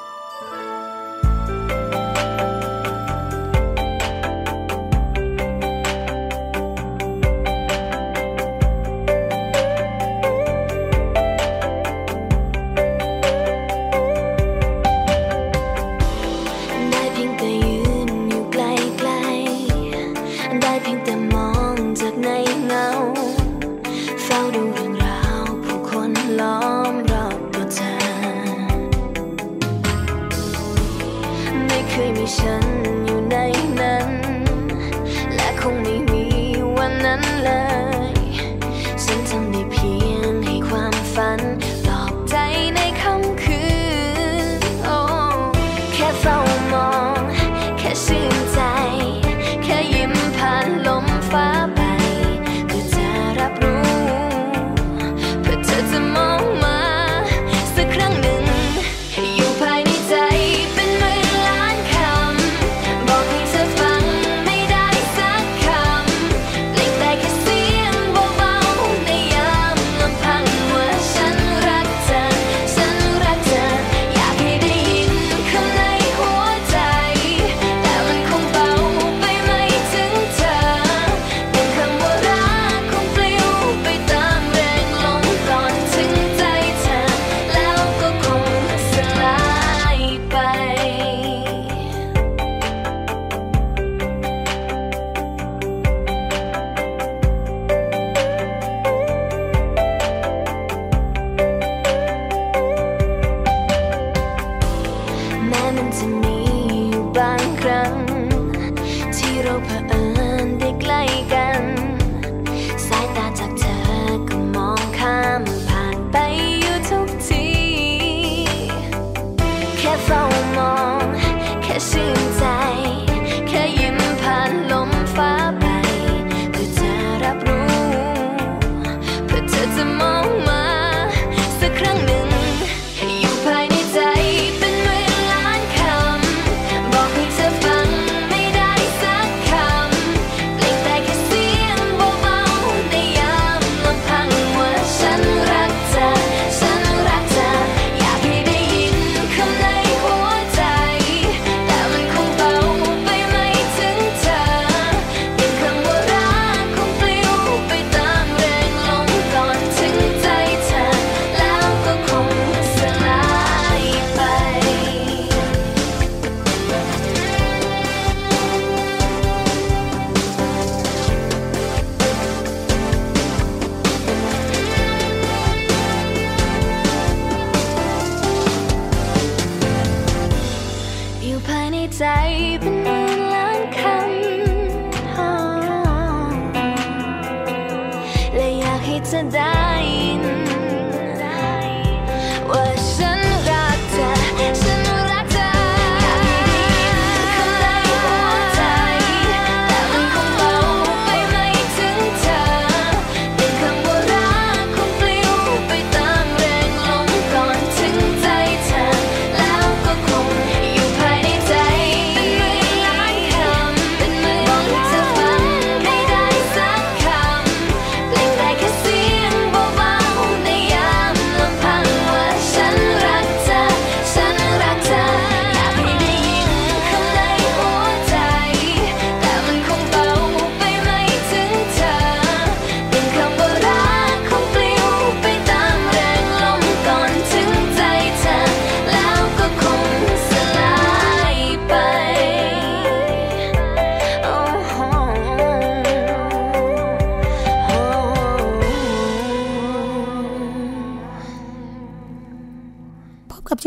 [31.93, 32.65] เคยมีฉัน
[33.05, 33.35] อยู่ใน
[33.79, 34.09] นั้น
[35.35, 36.25] และคงไม่มี
[36.77, 37.70] วันนั้นเลย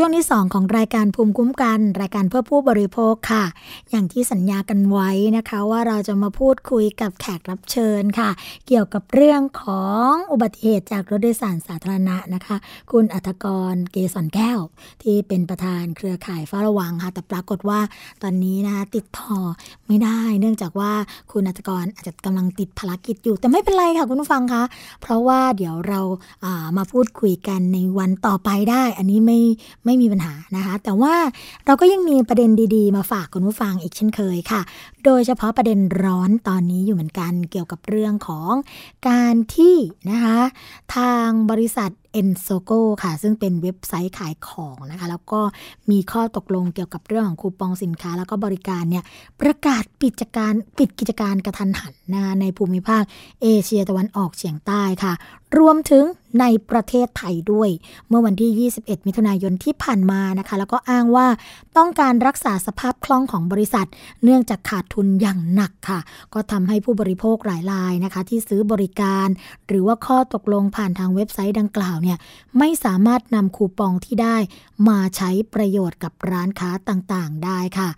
[0.05, 3.45] วงที่ 2 ของรายการภูมิคุ้มกัน รายการเพื่อผู้บริโภคค่ะ
[3.89, 8.29] อย่างที่สัญญากันไว้นะคะว่าเราจะมาพูดคุยกับแขกรับเชิญค่ะ
[8.67, 12.55] เกี่ยวกับเรื่องของอุบัติเหตุจากรถโดยสารสาธารณะนะคะ
[12.91, 14.59] คุณอัธกรเกษรแก้ว
[15.03, 17.79] ที่เป็นประธานเครือข่ายเฝ้าระวังค่ะ แต่ปรากฏว่า
[18.23, 19.35] ตอนนี้นะคะติดต่อ
[19.87, 20.91] ไม่ได้ เนื่องจากว่า
[21.31, 24.63] คุณอัธกรอาจจะกำลังติดภารกิจอยู่ แต่ไม่เป็นไรค่ะคุณผู้ฟังคะ
[25.01, 26.01] เพราะว่าเดี๋ยวเรา
[26.45, 29.39] อ่ามาพูดคุยกันในวันต่อไปได้ อันนี้ไม่
[29.85, 31.15] ไม่มีปัญหานะคะ แต่ว่า
[31.65, 34.61] เราก็ยังมีประเด็นดีๆ มาฝากคุณผู้ฟังอีกเช่นเคยค่ะ
[35.05, 38.51] โดยเฉพาะประเด็นร้อนตอนนี้อยู่เหมือนกันเกี่ยวกับเรื่องของ
[39.09, 39.75] การที่
[40.11, 40.39] นะคะ
[40.95, 45.41] ทางบริษัท e n s o g o ค่ะ ซึ่งเป็นเว็บไซต์ขายของนะคะ แล้วก็
[45.91, 49.03] มีข้อตกลงเกี่ยวกับเรื่องของคูปองสินค้า แล้วก็บริการเนี่ย
[49.41, 53.03] ประกาศปิดกิจการปิดกิจการกระทันหันนะคะในภูมิภาค
[53.43, 55.13] เอเชียตะวันออกเฉียงใต้ค่ะ
[55.57, 56.03] รวมถึง
[56.39, 57.69] ในประเทศไทยด้วย
[58.09, 61.27] เมื่อวันที่ 21 มิถุนายนที่ผ่านมานะคะ แล้วก็อ้างว่า
[61.77, 63.87] ต้องการรักษาสภาพคล่องของบริษัท
[64.23, 65.99] เนื่องจากขาดทุนอย่างหนักค่ะ
[66.33, 69.27] ก็ทำให้ผู้บริโภคหลายรายนะคะ ที่ซื้อบริการ
[69.67, 72.19] หรือว่าข้อตกลงผ่านทางเว็บไซต์ดังกล่าวเนี่ย
[72.59, 74.37] ไม่สามารถนำคูปองที่ได้
[74.87, 77.89] มาใช้ประโยชน์กับร้านค้าต่างๆ ได้ค่ะ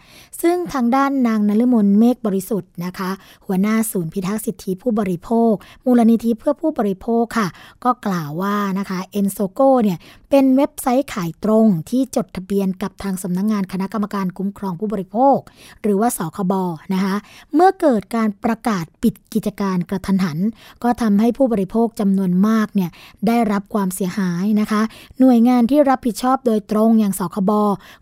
[0.41, 3.09] ซึ่งทางด้านนางนฤมลเมฆบริสุทธิ์นะคะ
[3.45, 5.53] หัวหน้าศูนย์พิทักษ์สิทธิผู้บริโภค
[5.85, 7.47] มูลนิธิเพื่อผู้บริโภคค่ะ
[7.83, 9.97] ก็กล่าวว่านะคะ e n s o g o เนี่ย
[10.29, 15.37] เป็นเว็บไซต์ขายตรงที่จดทะเบียนกับทางสำนักงงานคณะกรรมการคุ้มครองผู้บริโภค
[15.81, 16.53] หรือว่าสคบ
[16.93, 17.15] นะคะ
[17.53, 20.37] เมื่อเกิดการประกาศปิดกิจการกระทันหัน
[20.83, 22.89] ก็ทำให้ผู้บริโภคจำนวนมากเนี่ย
[23.27, 24.81] ได้รับความเสียหายนะคะ
[25.19, 27.51] หน่วยงานที่รับผิดชอบโดยตรงอย่างสคบ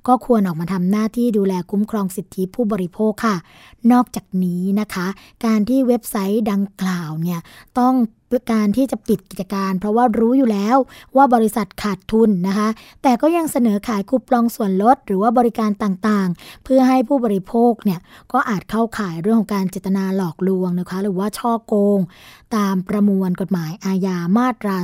[0.07, 3.35] ก็ควรออกมาทำหน้าที่ดูแลคุ้มครองสิทธิผู้บริโภคค่ะ
[3.91, 5.07] นอกจากนี้นะคะ
[5.45, 7.39] การที่เว็บไซต์ดังกล่าวเนี่ย
[7.79, 7.95] ต้อง
[8.51, 10.77] การที่จะปิดกิจการ เพราะว่ารู้อยู่แล้ว
[11.15, 12.67] ว่าบริษัทขาดทุนนะคะ
[13.03, 17.99] แต่ก็ยังเสนอขายคูปองส่วนลด หรือว่าบริการต่างๆ เพื่อให้ผู้บริโภคเนี่ย
[18.31, 21.99] ก็อาจเข้าข่ายเรื่องของการเจตนาหลอกลวงนะคะ หรือว่าช่อโกง
[22.55, 24.77] ตามประมวลกฎหมายอาญามาตรา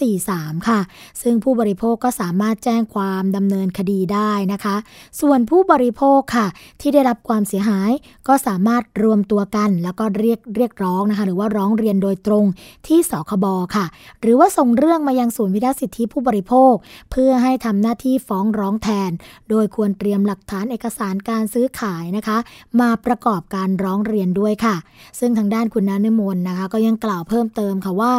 [0.00, 0.80] 343 ค่ะ
[1.22, 4.76] ซึ่งผู้บริโภคก็สามารถแจ้งความดำเนินคดีได้นะคะ
[5.20, 6.46] ส่วนผู้บริโภคค่ะ
[6.80, 7.90] ที่ได้รับความเสียหาย
[8.28, 12.44] ก็สามารถรวมตัวกัน แล้วก็เรียกเรียกร้องนะคะ หรือว่าร้องเรียนโดยตรง
[12.86, 13.86] ทที่สคบค่ะ
[14.20, 16.74] หรือว่าส่งเรื่องมายังศูนย์พิทักษ์สิทธิผู้บริโภค
[17.10, 19.10] เพื่อให้ทำหน้าที่ฟ้องร้องแทน
[19.50, 22.38] โดยควรเตรียมหลักฐานเอกสารการซื้อขายนะคะ
[22.80, 24.76] มาประกอบการร้องเรียนด้วยค่ะ
[25.18, 28.12] ซึ่งทางด้านคุณนานมนนะคะ ก็ยังกล่าวเพิ่มเติมค่ะว่า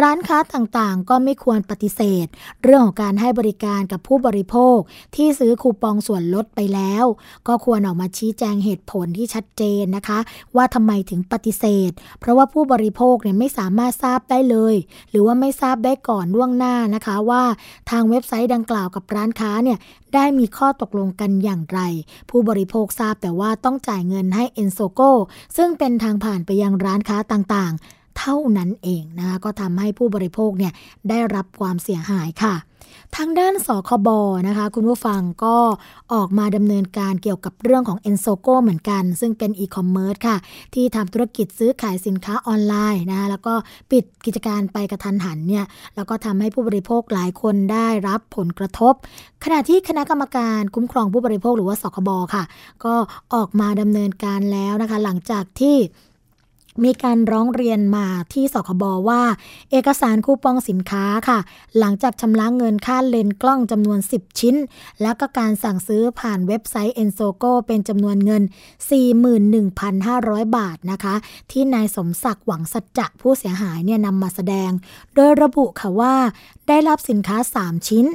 [0.00, 2.26] ร้านค้าต่างๆ ก็ไม่ควรปฏิเสธ
[2.62, 4.76] เรื่องของการให้บริการกับผู้บริโภค
[5.16, 7.04] ที่ซื้อคูปองส่วนลดไปแล้ว
[7.48, 10.18] ก็ควรออกมาชี้แจงเหตุผลที่ชัดเจนนะคะ
[10.56, 14.74] ว่าทำไมถึงปฏิเสธ เพราะว่าผู้บริโภคเนี่ยไม่สามารถราบได้เลย
[15.10, 17.42] หรือว่าไม่ทราบได้ก่อนล่วงหน้านะคะ ว่า
[17.90, 19.78] ทางเว็บไซต์ดังกล่าวกับร้านค้าเนี่ย
[20.14, 21.80] ได้มีข้อตกลงกันอย่างไร
[22.30, 25.10] ผู้บริโภคทราบแต่ว่าต้องจ่ายเงินให้ e n s o g o
[25.56, 27.72] ซึ่งเป็นทางผ่านไปยังร้านค้าต่าง
[28.18, 30.72] เท่านั้นเองนะคะก็ทำให้ผู้บริโภคเนี่ย
[31.08, 32.54] ได้รับความเสียหายค่ะ
[33.16, 34.08] ทางด้านสคบ
[34.48, 35.56] นะคะ คุณผู้ฟังก็
[36.12, 40.36] ออกมาดำเนินการเกี่ยวกับเรื่องของ e n s o g o เหมือนกัน ซึ่งเป็นอีคอมเมิร์ซค่ะ
[40.74, 43.54] ที่ทำธุรกิจซื้อขายสินค้าออนไลน์นะคะแล้วก็
[43.90, 45.64] ปิดกิจการไปกระทันหันเนี่ย
[45.96, 48.94] แล้วก็ทำให้ผู้บริโภคหลายคนได้รับผลกระทบ
[49.44, 52.44] ขณะที่คณะกรรมการคุ้มครองผู้บริโภคหรือว่าสคบค่ะ
[52.84, 52.94] ก็
[53.34, 55.76] ออกมาดำเนินการแล้วนะคะ หลังจากที่
[56.84, 59.22] มีการร้องเรียนมาที่สคบว่า
[59.70, 61.38] เอกสารคูปองสินค้าค่ะ
[61.78, 64.56] หลังจากชำระเงินค่าเลนส์กล้องจำนวน 10 ชิ้น
[65.02, 68.42] แล้วก็การสั่งซื้อผ่านเว็บไซต์ e n s o g o เป็นจำนวนเงิน
[69.48, 71.14] 41,500 บาทนะคะ
[71.50, 74.70] ที่นายสมศักดิ์หวังสัจจะผู้เสียหายเนี่ยนำมาแสดง
[75.14, 76.14] โดยระบุค่ะว่า
[76.68, 78.06] ได้รับสินค้า 3 ชิ้น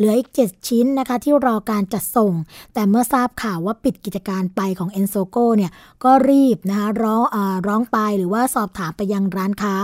[0.00, 2.32] เหลืออีก 7 ชิ้นนะคะ ที่รอการจัดส่ง
[2.74, 5.72] แต่เมื่อทราบข่าวว่าปิดกิจการไปของ e n s o g o เนี่ย
[6.04, 9.76] ก็รีบนะคะร้องอาร้องไปหรือว่าสอบถามไปยังร้านค้า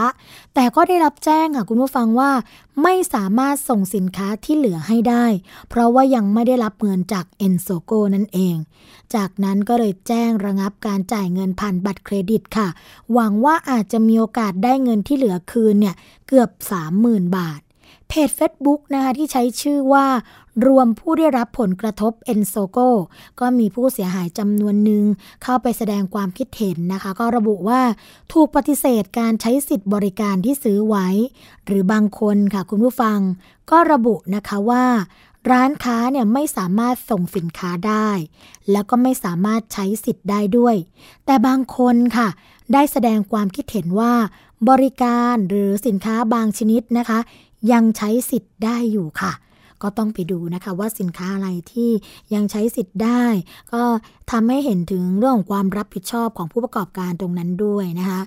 [0.54, 2.30] แต่ก็ได้รับแจ้งค่ะคุณผู้ฟังว่า
[2.82, 5.26] ไม่สามารถส่งสินค้าที่เหลือให้ได้
[5.68, 8.56] เพราะว่ายังไม่ได้รับเงินจาก e n s o g o นั่นเอง
[9.14, 12.68] จากนั้นก็เลยแจ้งระงับการจ่ายเงินผ่านบัตรเครดิตค่ะ
[13.12, 15.94] หวังว่าอาจจะมีโอกาสได้เงินที่เหลือคืนเนี่ย
[16.28, 16.50] เกือบ
[16.92, 17.60] 30,000 บาท
[18.08, 20.06] เพจ Facebook นะคะที่ใช้ชื่อว่า
[20.66, 22.88] รวมผู้ได้รับผลกระทบ e n s o g o
[23.40, 25.04] ก็มีผู้เสียหายจำนวนหนึ่ง
[25.42, 27.80] เข้าไปแสดงความคิดเห็นนะคะ ก็ระบุว่า
[28.32, 31.08] ถูกปฏิเสธการใช้สิทธิ์บริการที่ซื้อไว้
[31.66, 33.18] หรือบางคนค่ะคุณผู้ฟัง
[33.70, 34.84] ก็ระบุนะคะว่า
[35.50, 38.08] ร้านค้าเนี่ยไม่สามารถส่งสินค้าได้
[38.70, 40.76] แล้วก็ไม่สามารถใช้สิทธิ์ได้ด้วย
[41.26, 42.28] แต่บางคนค่ะ
[42.72, 44.12] ได้แสดงความคิดเห็นว่า
[44.70, 47.18] บริการหรือสินค้าบางชนิดนะคะ
[47.72, 49.32] ยังใช้สิทธิ์ได้อยู่ค่ะ
[49.82, 51.90] ก็ต้องไปดูนะคะว่าสินค้าอะไรที่
[52.34, 53.24] ยังใช้สิทธิ์ได้
[53.72, 53.82] ก็
[54.30, 58.20] ทำให้เห็นถึงเรื่องของความรับผิดชอบของผู้ประกอบการตรงนั้นด้วยนะคะ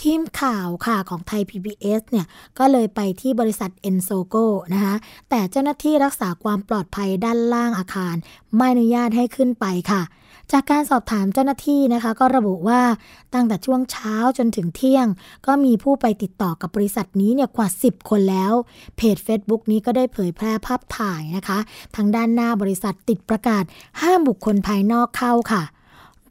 [0.00, 2.26] ทีมข่าวค่ะของไทย PBS เนี่ย
[2.58, 4.94] ก็เลยไปที่บริษัท e n s o g o นะคะ
[5.30, 8.16] แต่เจ้าหน้าที่รักษาความปลอดภัยด้านล่างอาคาร
[8.56, 10.02] ไม่อนุญาตให้ขึ้นไปค่ะ
[10.52, 12.80] จากการสอบถามเจ้าหน้าที่นะคะ ก็ระบุว่า
[13.34, 15.06] ตั้งแต่ช่วงเช้าจนถึงเที่ยง
[15.46, 18.52] ก็มีผู้ไปติดต่อกับบริษัทนี้เนี่ยกว่า 10 คนแล้ว
[18.96, 21.58] เพจ Facebook นี้ก็ได้เผยแพร่ภาพถ่ายนะคะ
[21.96, 23.64] ทางด้านหน้าบริษัทติดประกาศ
[24.00, 25.62] ห้ามบุคคลภายนอกเข้าค่ะ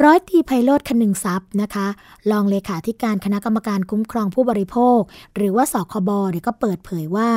[0.03, 1.87] ร้อยตีไพโรธคนึงทรัพย์นะคะ
[2.31, 4.99] รองเลขาธิการคณะกรรมการคุ้มครองผู้บริโภค
[5.35, 7.29] หรือว่าสคบเนี่ยก็เปิดเผยว่า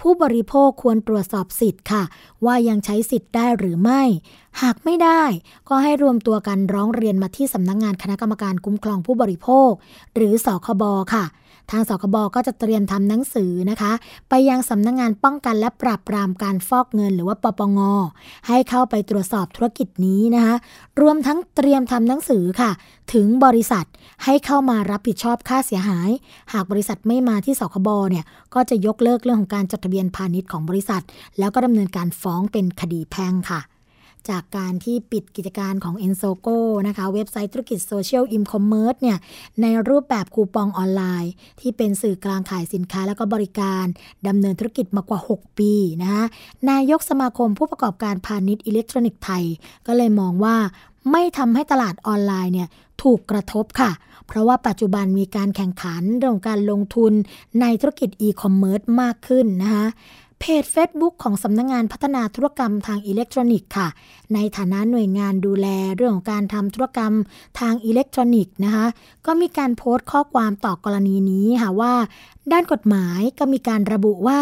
[0.00, 2.02] ผู้บริโภคควรตรวจสอบสิทธิ์ค่ะ
[2.44, 4.02] ว่ายังใช้สิทธิ์ได้หรือไม่
[4.62, 5.22] หากไม่ได้
[5.68, 9.70] ก็ให้รวมตัวกันร้องเรียนมาที่สำนักงงานคณะกรรมการคุ้มครองผู้บริโภค
[10.14, 11.24] หรือสคบค่ะ
[11.70, 13.92] ทางสคบก็จะเตรียมทำหนังสือนะคะ
[14.28, 17.78] ไปยังสำนักงงานป้องกันและปราบปรามการฟอกเงินหรือว่าปปง
[18.48, 20.54] ให้เข้าไปตรวจสอบธุรกิจนี้นะคะ
[21.00, 22.70] รวมทั้งเตรียมทำหนังสือค่ะ
[23.14, 23.84] ถึงบริษัท
[24.24, 26.10] ให้เข้ามารับผิดชอบค่าเสียหาย
[26.52, 31.02] หากบริษัทไม่มาที่สคบเนี่ยก็จะยกเลิกเรื่องของการจดทะเบียนพาณิชย์ของบริษัท
[31.38, 33.60] แล้วก็ดำเนินการฟ้องเป็นคดีแพ่งค่ะ
[34.30, 36.58] จากการที่ปิดกิจการของ e n s o g o
[36.88, 39.18] นะคะ เว็บไซต์ธุรกิจ social e-commerce เนี่ย
[39.62, 43.84] ในรูปแบบคูปองออนไลน์ ที่เป็นสื่อกลางขายสินค้าและก็บริการ
[44.26, 46.24] ดำเนินธุรกิจมากว่า 6 ปีนะคะ
[46.70, 49.44] นายกสมาคมผู้ประกอบการพาณิชย์อิเล็กทรอนิกส์ไทย
[49.86, 50.56] ก็เลยมองว่า
[51.10, 52.68] ไม่ทำให้ตลาดออนไลน์เนี่ย
[53.02, 53.92] ถูกกระทบค่ะ
[54.26, 57.12] เพราะว่าปัจจุบันมีการแข่งขันเรื่องของการลงทุน
[57.60, 59.86] ในธุรกิจอีคอมเมิร์ซมากขึ้นนะคะ
[60.40, 63.88] เพจ Facebook ของสำนักงานพัฒนาธุรกรรมทางอิเล็กทรอนิกส์ค่ะ
[64.34, 65.66] ในฐานะหน่วยงานดูแล
[65.96, 67.12] เรื่องของการทำธุรกรรม
[67.60, 68.86] ทางอิเล็กทรอนิกส์นะคะ
[69.26, 71.94] ก็มีการโพสต์ข้อความต่อกรณีนี้ค่ะว่า
[72.52, 74.40] ด้านกฎหมายก็มีการระบุว่า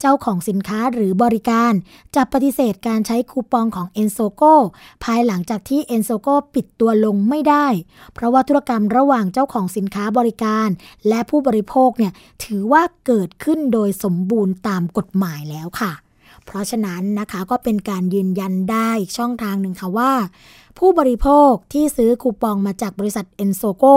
[0.00, 1.72] เจ้าของสินค้าหรือบริการ
[2.16, 4.54] จะปฏิเสธการใช้คูปองของ e n s o g o
[5.04, 7.66] ภายหลังจากที่ e n s o g o ปิดตัวลงไม่ได้
[8.14, 10.68] เพราะว่าธุรกรรมระหว่างเจ้าของสินค้าบริการ
[11.08, 12.12] และผู้บริโภคเนี่ย
[12.44, 15.92] ถือว่าเกิดขึ้นโดยสมบูรณ์ตามกฎหมายแล้วค่ะ
[16.48, 20.12] เพราะฉะนั้นนะคะก็เป็นการยืนยันได้อีกช่องทางหนึ่งค่ะว่า
[20.78, 23.94] ผู้บริโภคที่ซื้อคูปองมาจากบริษัท e n s o g o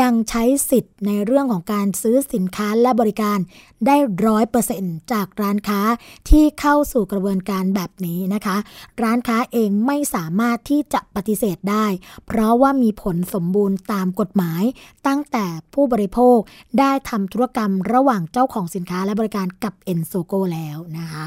[0.00, 3.38] ยังใช้สิทธิ์ในเรื่องของการซื้อสินค้าและบริการ
[3.86, 3.96] ได้
[4.26, 5.80] ร้อยเปอร์เซ็นจากร้านค้า
[6.28, 8.56] ที่เข้าสู่กระบวนการแบบนี้นะคะ
[9.02, 11.86] ร้านค้าเองไม่สามารถที่จะปฏิเสธได้
[12.26, 14.62] เพราะว่ามีผลสมบูรณ์ตามกฎหมาย
[15.06, 16.38] ตั้งแต่ผู้บริโภค
[16.78, 21.24] ได้ทำธุรกรรมระหว่างเจ้าของสินค้าและบริการกับ e n s o g o แล้วนะคะ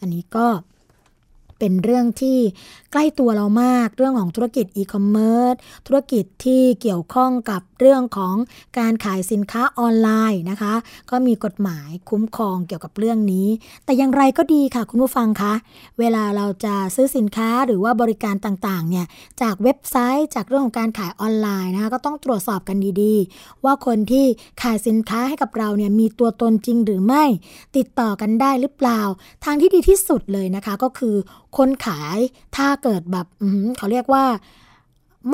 [0.00, 0.46] อันนี้ก็
[1.64, 2.38] เป็นเรื่องที่
[2.92, 5.54] ใกล้ตัวเรามากเรื่องของธุรกิจอีคอมเมิร์ซ
[5.86, 8.34] ธุรกิจที่เกี่ยวข้องกับเรื่องของ
[8.78, 10.74] การขายสินค้าออนไลน์นะคะ
[11.10, 13.48] ก็มีกฎหมายคุ้มครองเกี่ยวกับเรื่องนี้
[13.84, 15.54] แต่อย่างไรก็ดีค่ะคุณผู้ฟังคะ
[15.98, 19.06] เวลาเราจะซื้อสินค้าหรือว่าบริการต่างๆเนี่ย
[19.42, 24.24] จากเว็บไซต์จากเรื่องของการขายออนไลน์นะคะก็ต้องตรวจสอบกันดีๆ ว่าคนที่
[24.62, 27.24] ขายสินค้าให้กับเราเนี่ยมีตัวตนจริงหรือไม่
[27.76, 29.00] ติดต่อกันได้หรือเปล่า
[29.44, 31.16] ทางที่ดีที่สุดเลยนะคะก็คือ
[31.56, 32.18] คนขาย
[32.56, 33.26] ถ้าเกิดแบบ
[33.78, 34.24] เขาเรียกว่า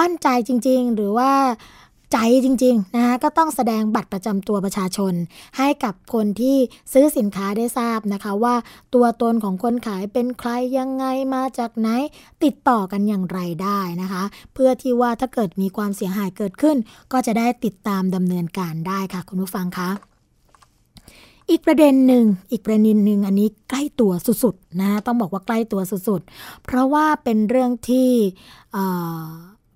[0.00, 1.32] มั่นใจจริง ๆ หรือว่า
[2.12, 5.12] ใจจริงๆนะคะก็ต้องแสดงบัตรประจำตัวประชาชน
[5.58, 6.56] ให้กับคนที่
[6.92, 8.54] ซื้อสินค้าได้ทราบนะคะ ว่า
[8.94, 11.04] ตัวตนของคนขายเป็นใครยังไง
[11.34, 11.88] มาจากไหน
[12.44, 16.76] ติดต่อกันอย่างไรได้นะคะ เพื่อที่ว่าถ้าเกิดมีความเสียหายเกิดขึ้น
[17.12, 19.90] ก็จะได้ติดตามดำเนินการได้ค่ะ คุณผู้ฟังคะ
[21.50, 28.10] อีกประเด็นหนึ่งอีกประเด็นหนึ่งอันนี้ใกล้ตัวสุดๆนะต้องบอกว่าใกล้ตัวสุดๆ เพราะว่าเป็นเรื่องที่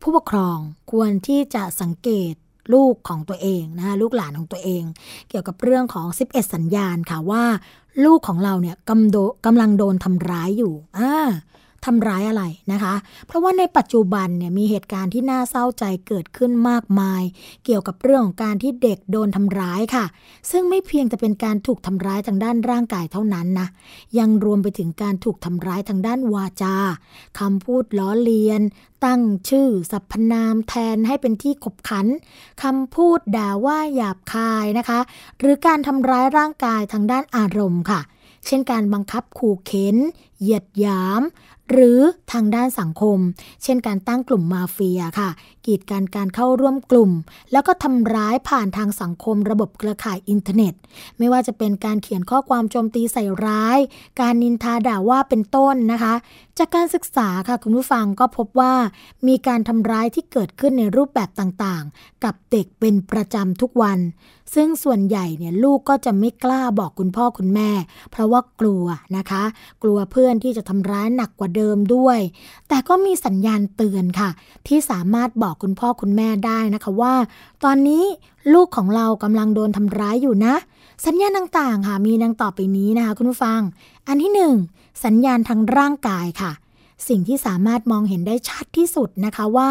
[0.03, 0.59] ผู้ปกครอง
[0.93, 2.35] ควรที่จะสังเกต
[2.75, 4.83] ลูกของตัวเองนะคะลูกหลานของตัวเอง
[5.29, 7.45] เกี่ยวกับเรื่องของ 11 สัญญาณค่ะว่า
[8.05, 9.16] ลูกของเราเนี่ยกำโด
[9.47, 11.12] กำลังโดนทำร้ายอยู่อ่า
[11.87, 12.95] ทำร้ายอะไรนะคะ
[13.26, 17.22] เพราะว่าในปัจจุบันเนี่ยมีเหตุการณ์ที่น่าเศร้าใจเกิดขึ้นมากมาย
[17.64, 20.05] เกี่ยวกับเรื่องของการที่เด็กโดนทำร้ายค่ะ
[20.51, 23.68] ซึ่งไม่เพียงแต่เป็นการถูกทำร้ายทางด้านร่างกายเท่านั้นนะ
[24.18, 26.76] ยังรวมไปถึงการถูกทำร้ายทางด้านวาจา
[27.39, 28.61] คำพูดล้อเลียน
[29.05, 32.07] ตั้งชื่อสรรพนามแทนให้เป็นที่ขบขัน
[32.62, 35.01] คำพูดด่าว่าหยาบคายนะคะ
[35.39, 38.01] หรือการทำร้ายร่างกายทางด้านอารมณ์ค่ะ
[38.47, 39.97] เช่นการบังคับขู่เข็น
[40.41, 41.22] เหยียดหยาม
[41.73, 41.99] หรือ
[42.33, 43.18] ทางด้านสังคม
[43.62, 45.31] เช่นการตั้งกลุ่มมาเฟียค่ะ
[45.66, 47.11] กีดการการเข้าร่วมกลุ่ม
[47.53, 50.75] แล้วก็ทำร้ายผ่านทางสังคมระบบเครือข่ายอินเทอร์เน็ต
[51.18, 53.79] ไม่ว่าจะเป็นการเขียนข้อความโจมตีใส่ร้าย
[54.20, 56.14] การนินทาด่าว่าเป็นต้นนะคะ
[56.59, 58.75] จากการศึกษาค่ะคุณผู้ฟังก็พบว่า
[59.29, 63.99] มีการทำร้ายที่เกิดขึ้นในรูปแบบต่างๆ กับเด็กเป็นประจำทุกวัน
[64.55, 67.70] ซึ่งส่วนใหญ่เนี่ยลูกก็จะไม่กล้าบอกคุณพ่อคุณแม่
[68.11, 68.84] เพราะว่ากลัว
[69.16, 69.42] นะคะ
[69.82, 72.18] กลัวเพื่อนที่จะทำร้ายหนักกว่าเดิมด้วย
[72.68, 74.30] แต่ก็มีสัญญาณเตือนค่ะ
[74.68, 77.14] ที่สามารถบอกคุณพ่อคุณแม่ได้นะคะว่า
[77.64, 78.05] ตอนนี้
[78.55, 80.55] ลูกของเรากำลังโดนทำร้ายอยู่นะ
[81.07, 83.61] สัญญาณต่างๆค่ะมีดังต่อไปนี้นะคะคุณผู้ฟัง
[84.09, 84.55] อันที่หนึ่ง
[85.05, 86.53] สัญญาณทางร่างกายค่ะ
[87.09, 89.70] สิ่งที่สามารถมองเห็นได้ชัดที่สุดนะคะว่า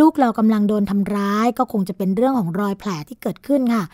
[0.00, 3.84] ลูกเรากำลังโดนทำร้าย ก็คงจะเป็นเรื่องของรอยแผลที่เกิดขึ้นค่ะ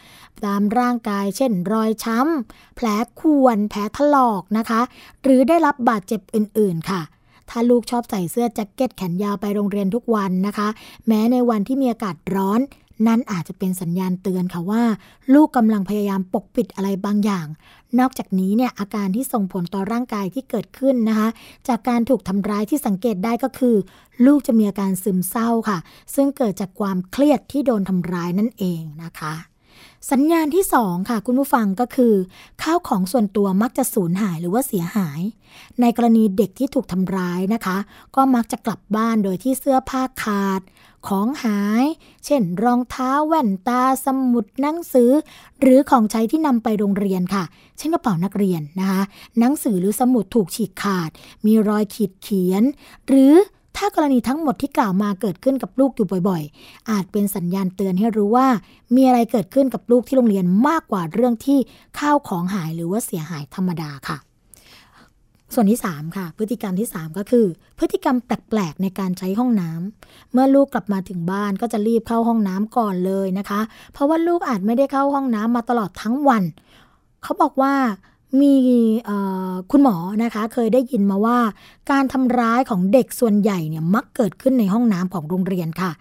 [0.44, 2.86] ตามร่างกาย เช่น รอยช้ำแผล
[3.20, 4.80] ข่วนแผลถลอกนะคะ
[5.22, 7.02] หรือได้รับบาดเจ็บอื่น ๆ ค่ะ
[7.50, 10.68] ถ้าลูกชอบใส่เสื้อแจ็คเก็ตแขนยาวไปโรงเรียนทุกวันนะคะ
[11.06, 12.60] แม้ในวันที่มีอากาศร้อน
[13.06, 14.84] นั่นอาจจะเป็นสัญญาณเตือนค่ะว่า
[15.34, 17.46] ลูกกำลังพยายามปกปิดอะไรบางอย่าง
[17.98, 21.28] นอกจากนี้เนี่ยอาการที่ส่งผลต่อร่างกายที่เกิดขึ้นนะคะ
[21.68, 23.76] จากการถูกทำร้ายที่สังเกตได้ก็คือ
[24.26, 25.78] ลูกจะมีอาการซึมเศร้าค่ะ
[26.14, 29.34] ซึ่งเกิดจากความเครียดที่โดนทำร้ายนั่นเองนะคะ
[30.10, 32.14] สัญญาณที่2ค่ะคุณผู้ฟังก็คือ
[32.62, 35.20] ข้าวของส่วนตัวมักจะสูญหายหรือว่าเสียหาย
[35.80, 37.76] ในกรณีเด็กที่ถูกทำร้ายนะคะ
[38.16, 40.60] ก็มักจะกลับบ้านโดยที่เสื้อผ้าขาด
[41.08, 41.84] ของหาย
[42.24, 45.10] เช่น รองเท้าแว่นตาสมุดหนังสือ
[45.60, 47.44] หรือของใช้ที่นำไปโรงเรียนค่ะ
[47.78, 49.02] เช่นกระเป๋านักเรียนนะคะ
[49.38, 51.10] หนังสือหรือสมุดถูกฉีกขาด
[51.46, 52.62] มีรอยขีดเขียน
[53.08, 53.34] หรือ
[53.76, 58.48] ถ้ากรณีทั้งหมดที่กล่าวมาเกิดขึ้นกับลูกอยู่บ่อยๆ อาจเป็นสัญญาณเตือนให้รู้ว่า
[58.94, 61.58] มีอะไรเกิดขึ้นกับลูกที่โรงเรียนมากกว่าเรื่องที่
[61.98, 64.18] ข้าวของหายหรือว่าเสียหายธรรมดาค่ะ
[65.54, 67.46] ส่วนที่ 3 ค่ะ พฤติกรรมที่ 3 ก็คือ
[67.78, 73.60] พฤติกรรมแปลกๆในการใช้ห้องน้ำเมื่อลูกกลับมาถึงบ้านก็จะรีบเข้าห้องน้ำก่อนเลยนะคะ
[73.92, 76.42] เพราะว่าลูกอาจไม่ได้เข้าห้องน้ำมาตลอดทั้งวัน
[77.22, 77.74] เขาบอกว่า
[78.40, 78.54] มี
[79.70, 81.38] คุณหมอนะคะ เคยได้ยินมาว่า
[81.90, 85.92] การทำร้ายของเด็กส่วนใหญ่เนี่ยมักเกิดขึ้นในห้องน้ำของโรงเรียนค่ะ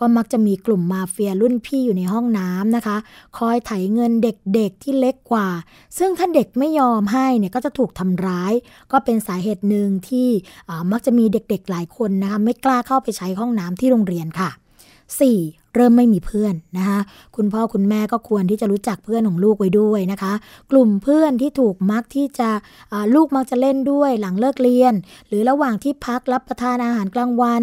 [0.00, 2.96] ก็มักจะมีกลุ่มมาเฟียรุ่นพี่อยู่ในห้องน้ำนะคะ
[3.38, 5.48] คอยไถเงินเด็กๆที่เล็กกว่า
[5.98, 8.52] ซึ่งถ้าเด็กไม่ยอมให้เนี่ยก็จะถูกทำร้าย
[8.92, 10.28] ก็เป็นสาเหตุหนึ่งที่
[10.92, 14.50] มักจะมีเด็กๆหลายคนนะคะไม่กล้าเข้าไปใช้ห้องน้ำที่โรงเรียนค่ะ
[15.30, 15.61] 4.
[15.74, 17.00] เริ่มไม่มีเพื่อนนะคะ
[17.36, 20.32] คุณพ่อคุณแม่ก็ควรที่จะรู้จักเพื่อนของลูกไว้ด้วยนะคะ
[20.70, 22.50] กลุ่มเพื่อนที่ถูกมักที่จะ
[23.14, 24.94] ลูกมักจะเล่นด้วยหลังเลิกเรียน
[25.28, 27.62] หรือระหว่างที่พักรับประทานอาหารกลางวัน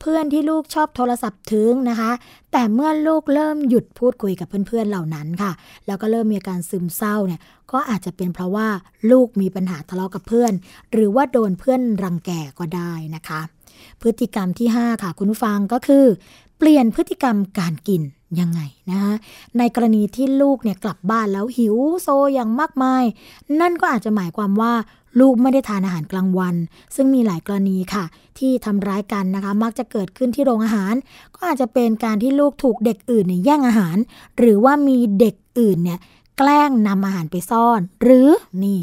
[0.00, 2.10] เพื่อนที่ลูกชอบโทรศัพท์ถึงนะคะ
[2.52, 5.52] แต่เมื่อลูกเริ่มหยุดพูดคุยกับเพื่อนๆเหล่านั้นค่ะ
[5.86, 7.40] แล้วก็เริ่มมีอาการซึมเศร้าเนี่ย
[7.72, 8.68] ก็อาจจะเป็นเพราะว่า
[9.10, 10.52] ลูกมีปัญหาทะเลาะกับเพื่อน
[10.92, 13.40] หรือว่าโดนเพื่อนรังแกก็ได้นะคะ
[14.02, 16.04] พฤติกรรมที่ 5 ค่ะคุณฟังก็คือ
[16.62, 18.02] เปลี่ยนพฤติกรรมการกิน
[18.40, 19.12] ยังไงนะคะ
[19.58, 23.04] ในกรณีที่ลูกเนี่ยกลับบ้านแล้วหิวโซอย่างมากมาย
[23.60, 24.72] นั่นก็อาจจะหมายความว่า
[25.20, 26.54] ลูกไม่ได้ทานอาหารกลางวัน
[26.94, 28.04] ซึ่งมีหลายกรณีค่ะ
[28.38, 30.94] ที่ทำร้ายกันนะคะ มักจะเกิดขึ้นที่โรงอาหาร
[31.34, 33.96] ก็อาจจะเป็นการที่ลูกถูกเด็กอื่นเนี่ยแย่งอาหาร
[34.38, 35.98] หรือว่ามีเด็กอื่นเนี่ย
[36.38, 38.28] แกล้งนำอาหารไปซ่อน หรือ
[38.64, 38.80] นี่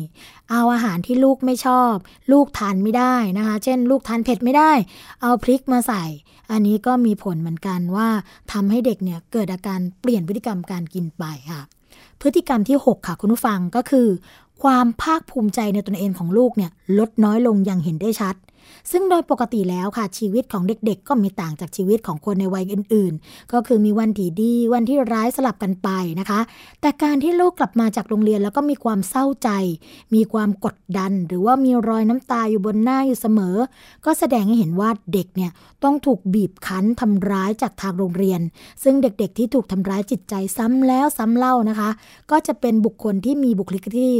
[0.52, 1.94] เอาอาหารที่ลูกไม่ชอบ
[2.32, 4.72] ลูกทานไม่ได้นะคะ เช่น ลูกทานเผ็ดไม่ได้
[5.22, 6.04] เอาพริกมาใส่
[6.52, 8.08] อันนี้ก็มีผลเหมือนกันว่า
[8.52, 11.62] ทำให้เด็กเนี่ยเกิดอาการเปลี่ยนพฤติกรรมการกินไปค่ะ
[12.22, 14.08] พฤติกรรมที่ 6 ค่ะคุณผู้ฟังก็คือ
[14.64, 18.36] ความภาคภูมิใจในตนเองของลูกเนี่ยลดน้อยลงอย่างเห็นได้ชัด
[18.92, 25.90] ซึ่งโดยปกติแล้วค่ะชีวิตของเด็กๆ ก็มีต่างจากชีวิตของคนในวัยอื่น ๆ ก็คือมีวันที่ดีวันที่ร้ายสลับกันไป
[26.20, 26.40] นะคะ
[26.82, 29.50] แต่การที่ลูกกลับมาจากโรงเรียนแล้วก็มีความเศร้าใจ
[30.16, 33.56] มีความกดดัน หรือว่ามีรอยน้ำตาอยู่บนหน้าอยู่เสมอ
[34.06, 35.52] ก็แสดงให้เห็นว่าเด็กเนี่ย
[35.84, 38.42] ต้องถูกบีบคั้นทำร้ายจากทางโรงเรียน
[38.84, 41.90] ซึ่งเด็กๆ ที่ถูกทำร้ายจิตใจซ้ำแล้วซ้ำเล่านะคะ
[42.32, 44.14] ก็จะเป็นบุคคลที่มีบุคลิกที่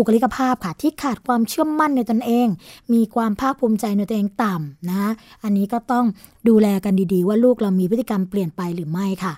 [0.00, 2.48] บุคลิกภาพค่ะที่ขาดความเชื่อมั่นในตนเอง
[2.92, 5.10] มีความภาคภูมิใจในตัวเองต่ำนะคะ
[5.42, 6.06] อันนี้ก็ต้อง
[6.48, 9.32] ดูแลกันดีๆ ว่าลูกเรามีพฤติกรรมเปลี่ยนไปหรือไม่ค่ะ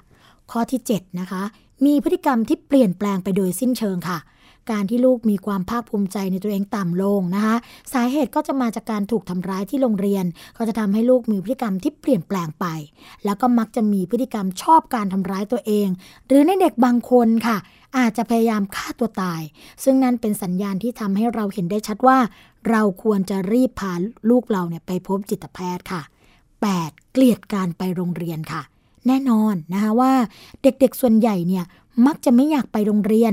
[0.51, 1.43] ข้อที่ 7 นะคะ
[1.85, 4.19] มีพฤติกรรมที่เปลี่ยนแปลงไปโดยสิ้นเชิงค่ะ
[4.71, 7.57] การที่ลูกมีความภาคภูมิใจในตัวเองต่ำลงนะคะ
[7.93, 10.25] สาเหตุก็จะมาจากการถูกทำร้ายที่โรงเรียน
[10.57, 12.67] ก็จะทำให้ลูกมีพฤติกรรมที่เปลี่ยนแปลงไป
[13.25, 15.89] แล้วก็มักจะมีพฤติกรรมชอบการทำร้ายตัวเอง
[16.27, 17.59] หรือในเด็กบางคนค่ะ
[17.99, 19.43] อาจจะพยายามฆ่าตัวตาย
[19.85, 22.19] ซึ่งนั่นเป็นสัญญาณที่ทำให้เราเห็นได้ชัดว่า
[22.71, 23.95] เราควรจะรีบพา
[24.31, 26.03] ลูกเราเนี่ยไปพบจิตแพทย์ค่ะ
[26.59, 27.13] 8.
[27.13, 28.63] เกลียดการไปโรงเรียนค่ะ
[29.07, 30.13] แน่นอนนะคะว่า
[30.63, 31.65] เด็กๆส่วนใหญ่เนี่ย
[32.07, 33.29] มักจะไม่อยากไปโรงเรีย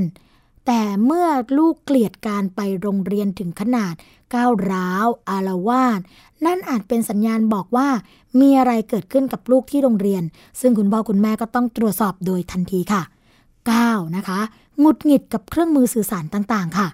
[0.66, 1.26] แต่เมื่อ
[1.58, 3.94] ลูกเกลียดการไปโรงเรียนถึงขนาด
[4.34, 6.00] ก้าวร้าว อารวาส
[6.46, 7.88] นั่นอาจเป็นสัญญาณบอกว่า
[8.40, 10.22] มีอะไรเกิดขึ้นกับลูกที่โรงเรียน
[10.60, 13.02] ซึ่งคุณพ่อคุณแม่ก็ต้องตรวจสอบโดยทันทีค่ะ
[13.58, 14.16] 9.
[14.16, 14.40] นะคะ
[14.78, 16.88] หงุดหงิดกับเครื่องมือสื่อสารต่างๆ ค่ะ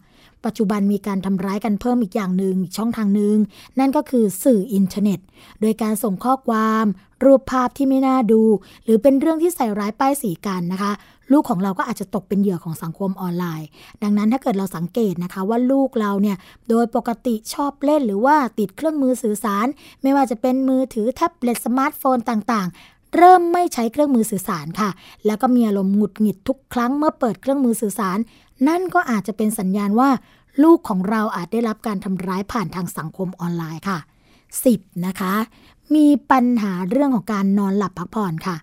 [0.44, 3.36] ปัจจุบันมีการทำร้ายกันเพิ่มอีกอย่างหนึ่งอีกช่องทางหนึ่ง
[3.78, 5.20] นั่นก็คือสื่ออินเทอร์เน็ต
[5.60, 6.84] โดยการส่งข้อความ
[7.24, 8.42] รูปภาพที่ไม่น่าดู
[8.84, 10.92] หรือเป็นเรื่องที่ใส่ร้ายป้ายสีกันนะคะ
[11.32, 13.68] ลูกของเราก็อาจจะตกเป็นเหยื่อของสังคมออนไลน์
[14.02, 16.36] ดังนั้นถ้าเกิดเราสังเกตนะคะว่าลูกเราเนี่ย
[16.68, 19.66] โดยปกติชอบเล่นหรือว่าติดเครื่องมือสื่อสาร
[20.02, 24.90] ไม่ว่าจะเป็นมือถือแท็บเล็ตสมาร์ทโฟนต่างๆ เริ่มไม่ใช้เครื่องมือสื่อสารค่ะ
[25.26, 28.18] แล้วก็มีอารมณ์หงุดหงิดทุกครั้งเมื่อเปิดเครื่องมือสื่อสาร
[28.68, 30.10] นั่นก็อาจจะเป็นสัญญาณว่า
[30.62, 33.98] ลูกของเราอาจได้รับการทำร้ายผ่านทางสังคมออนไลน์ค่ะ
[34.52, 35.06] 10.
[35.06, 35.34] นะคะ
[35.94, 38.56] มีปัญหาเรื่องของการนอนหลับพักผ่อนค่ะ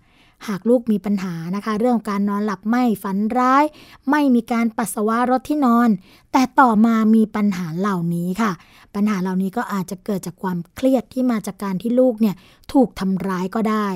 [0.48, 3.64] หากลูกมีปัญหานะคะ เรื่องของการนอนหลับไม่ฝันร้าย
[4.10, 5.90] ไม่มีการปัสสาวะรถที่นอน
[6.32, 8.52] แต่ต่อมามีปัญหาเหล่านี้ค่ะ
[8.96, 12.36] ปัญหาเหล่านี้ก็อาจจะเกิดจากความเครียดที่มาจากการที่ลูกเนี่ย
[12.74, 13.88] ถูกทำร้ายก็ได้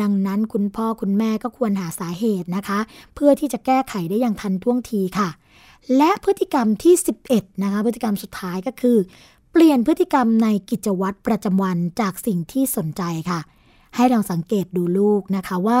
[0.00, 2.78] ดังนั้นคุณพ่อคุณแม่ก็ควรหาสาเหตุนะคะ
[3.14, 5.28] เพื่อที่จะแก้ไขได้อย่างทันท่วงทีค่ะ
[5.96, 6.94] และพฤติกรรมที่
[7.28, 8.98] 11 นะคะ พฤติกรรมสุดท้ายก็คือ
[9.52, 13.40] เปลี่ยนพฤติกรรมในกิจวัตรประจำวันจากสิ่งที่สนใจค่ะ
[13.96, 15.76] ให้ลองสังเกตดูลูกนะคะว่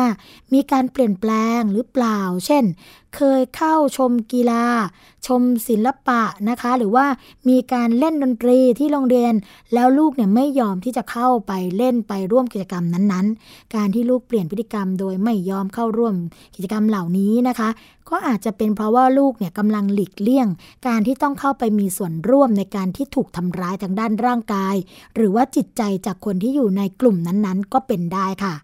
[0.52, 2.64] มีการเปลี่ยนแปลงหรือเปล่า เช่น
[3.16, 4.64] เคยเข้าชมกีฬา
[5.26, 7.06] ชมศิลปะนะคะ หรือว่า
[7.48, 9.34] มีการเล่นดนตรีที่โรงเรียน
[9.74, 16.14] แล้วลูกเนี่ยไม่ยอมที่จะเข้าไปเล่นไปร่วมกิจกรรมนั้นๆ การที่ลูกเปลี่ยนพฤติกรรมโดยไม่ยอมเข้าร่วม
[16.54, 17.68] กิจกรรมเหล่านี้นะคะ
[18.10, 20.48] ก็อาจจะเป็นเพราะว่าลูกเนี่ยกำลังหลีกเลี่ยง
[20.86, 24.76] การที่ต้องเข้าไปมีส่วนร่วมในการที่ถูกทำร้ายทางด้านร่างกาย
[25.14, 28.54] หรือว่าจิตใจจากคนที่อยู่ในกลุ่มนั้นๆ ก็เป็นได้ค่ะ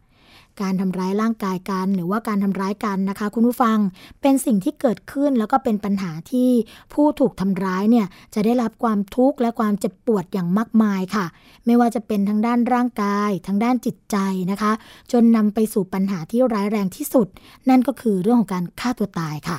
[0.60, 3.78] การทำร้ายร่างกายกัน หรือว่าการทำร้ายกันนะคะ คุณผู้ฟัง
[4.22, 6.50] เป็นสิ่งที่เกิดขึ้นแล้วก็เป็นปัญหาที่
[6.92, 11.26] ผู้ถูกทำร้ายเนี่ยจะได้รับความทุกข์และความเจ็บปวดอย่างมากมายค่ะ
[11.66, 14.16] ไม่ว่าจะเป็นทางด้านร่างกาย ทางด้านจิตใจ
[14.50, 14.72] นะคะ
[15.12, 17.28] จนนำไปสู่ปัญหาที่ร้ายแรงที่สุด
[17.68, 19.58] นั่นก็คือเรื่องของการฆ่าตัวตายค่ะ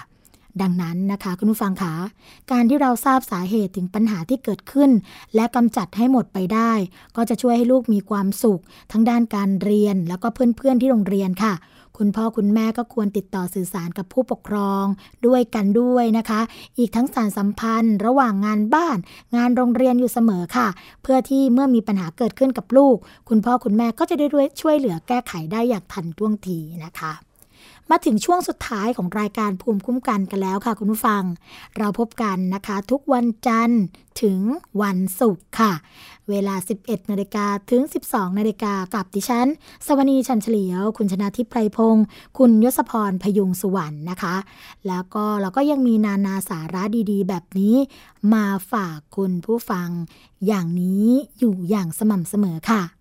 [0.62, 1.96] ดังนั้นนะคะคุณผู้ฟังคะ
[2.52, 4.92] การที่เราทราบสาเหตุถึงปัญหาที่เกิดขึ้น
[5.36, 6.72] และกำจัดให้หมดไปได้
[7.16, 11.54] ก็จะช่วยให้ลูกมีความสุข ทั้งด้านการเรียนแล้วก็เพื่อนๆที่โรงเรียนค่ะ
[11.98, 14.86] คุณพ่อคุณแม่ก็ควรติดต่อสื่อสารกับผู้ปกครอง
[15.28, 16.42] ด้วยกันด้วยนะคะ
[16.78, 18.98] อีกทั้งสารสัมพันธ์ ระหว่างงานบ้าน
[19.36, 20.68] งานโรงเรียนอยู่เสมอค่ะ
[21.04, 22.98] เพื่อที่เมื่อมีปัญหาเกิดขึ้นกับลูก
[23.30, 24.28] คุณพ่อคุณแม่ก็จะได้
[24.62, 27.31] ช่วยเหลือแก้ไขได้อย่างทันท่วงทีนะคะ
[27.92, 31.24] มาถึงช่วงสุดท้ายของรายการภูมิคุ้มกันกันแล้วค่ะคุณผู้ฟัง
[31.78, 33.84] เราพบกันนะคะ ทุกวันจันทร์
[34.22, 34.40] ถึง
[34.82, 35.74] วันศุกร์ค่ะ
[36.30, 39.48] เวลา 11นาฬิกาถึง 12นาฬิกากับดิฉัน
[39.86, 42.06] สวนีชันเฉลียว คุณชนะทิพไพรพงศ์
[42.38, 44.36] คุณยศพรพยุงสุวรรณนะคะ
[44.88, 47.76] แล้วก็เราก็ยังมีนานาสาระดีๆ แบบนี้
[48.34, 49.90] มาฝากคุณผู้ฟัง
[50.48, 51.06] อย่างนี้
[51.40, 53.01] อยู่อย่างสม่ำเสมอค่ะ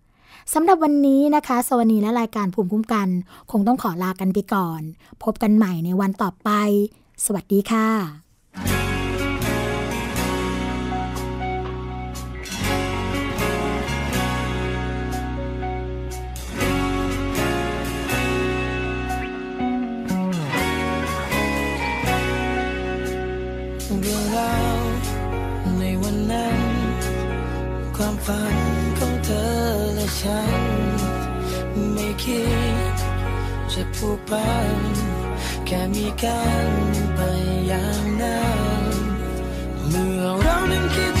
[0.53, 3.07] สำหรับวันนี้นะคะสวนีและรายการภูมิคุ้มกัน
[3.51, 4.81] คงต้องขอลากันไปก่อน
[5.23, 6.49] พบกันใหม่ในวันต่อไป
[7.25, 8.20] สวัสดีค่ะ
[32.23, 32.43] คิ
[32.93, 32.95] ด
[33.71, 34.69] จะผูกพัน
[35.65, 36.69] แค่มีกัน
[37.15, 37.19] ไป
[37.67, 38.45] อย่างนั้
[38.83, 38.85] น
[39.89, 41.20] เมื่อเรานั้นคิด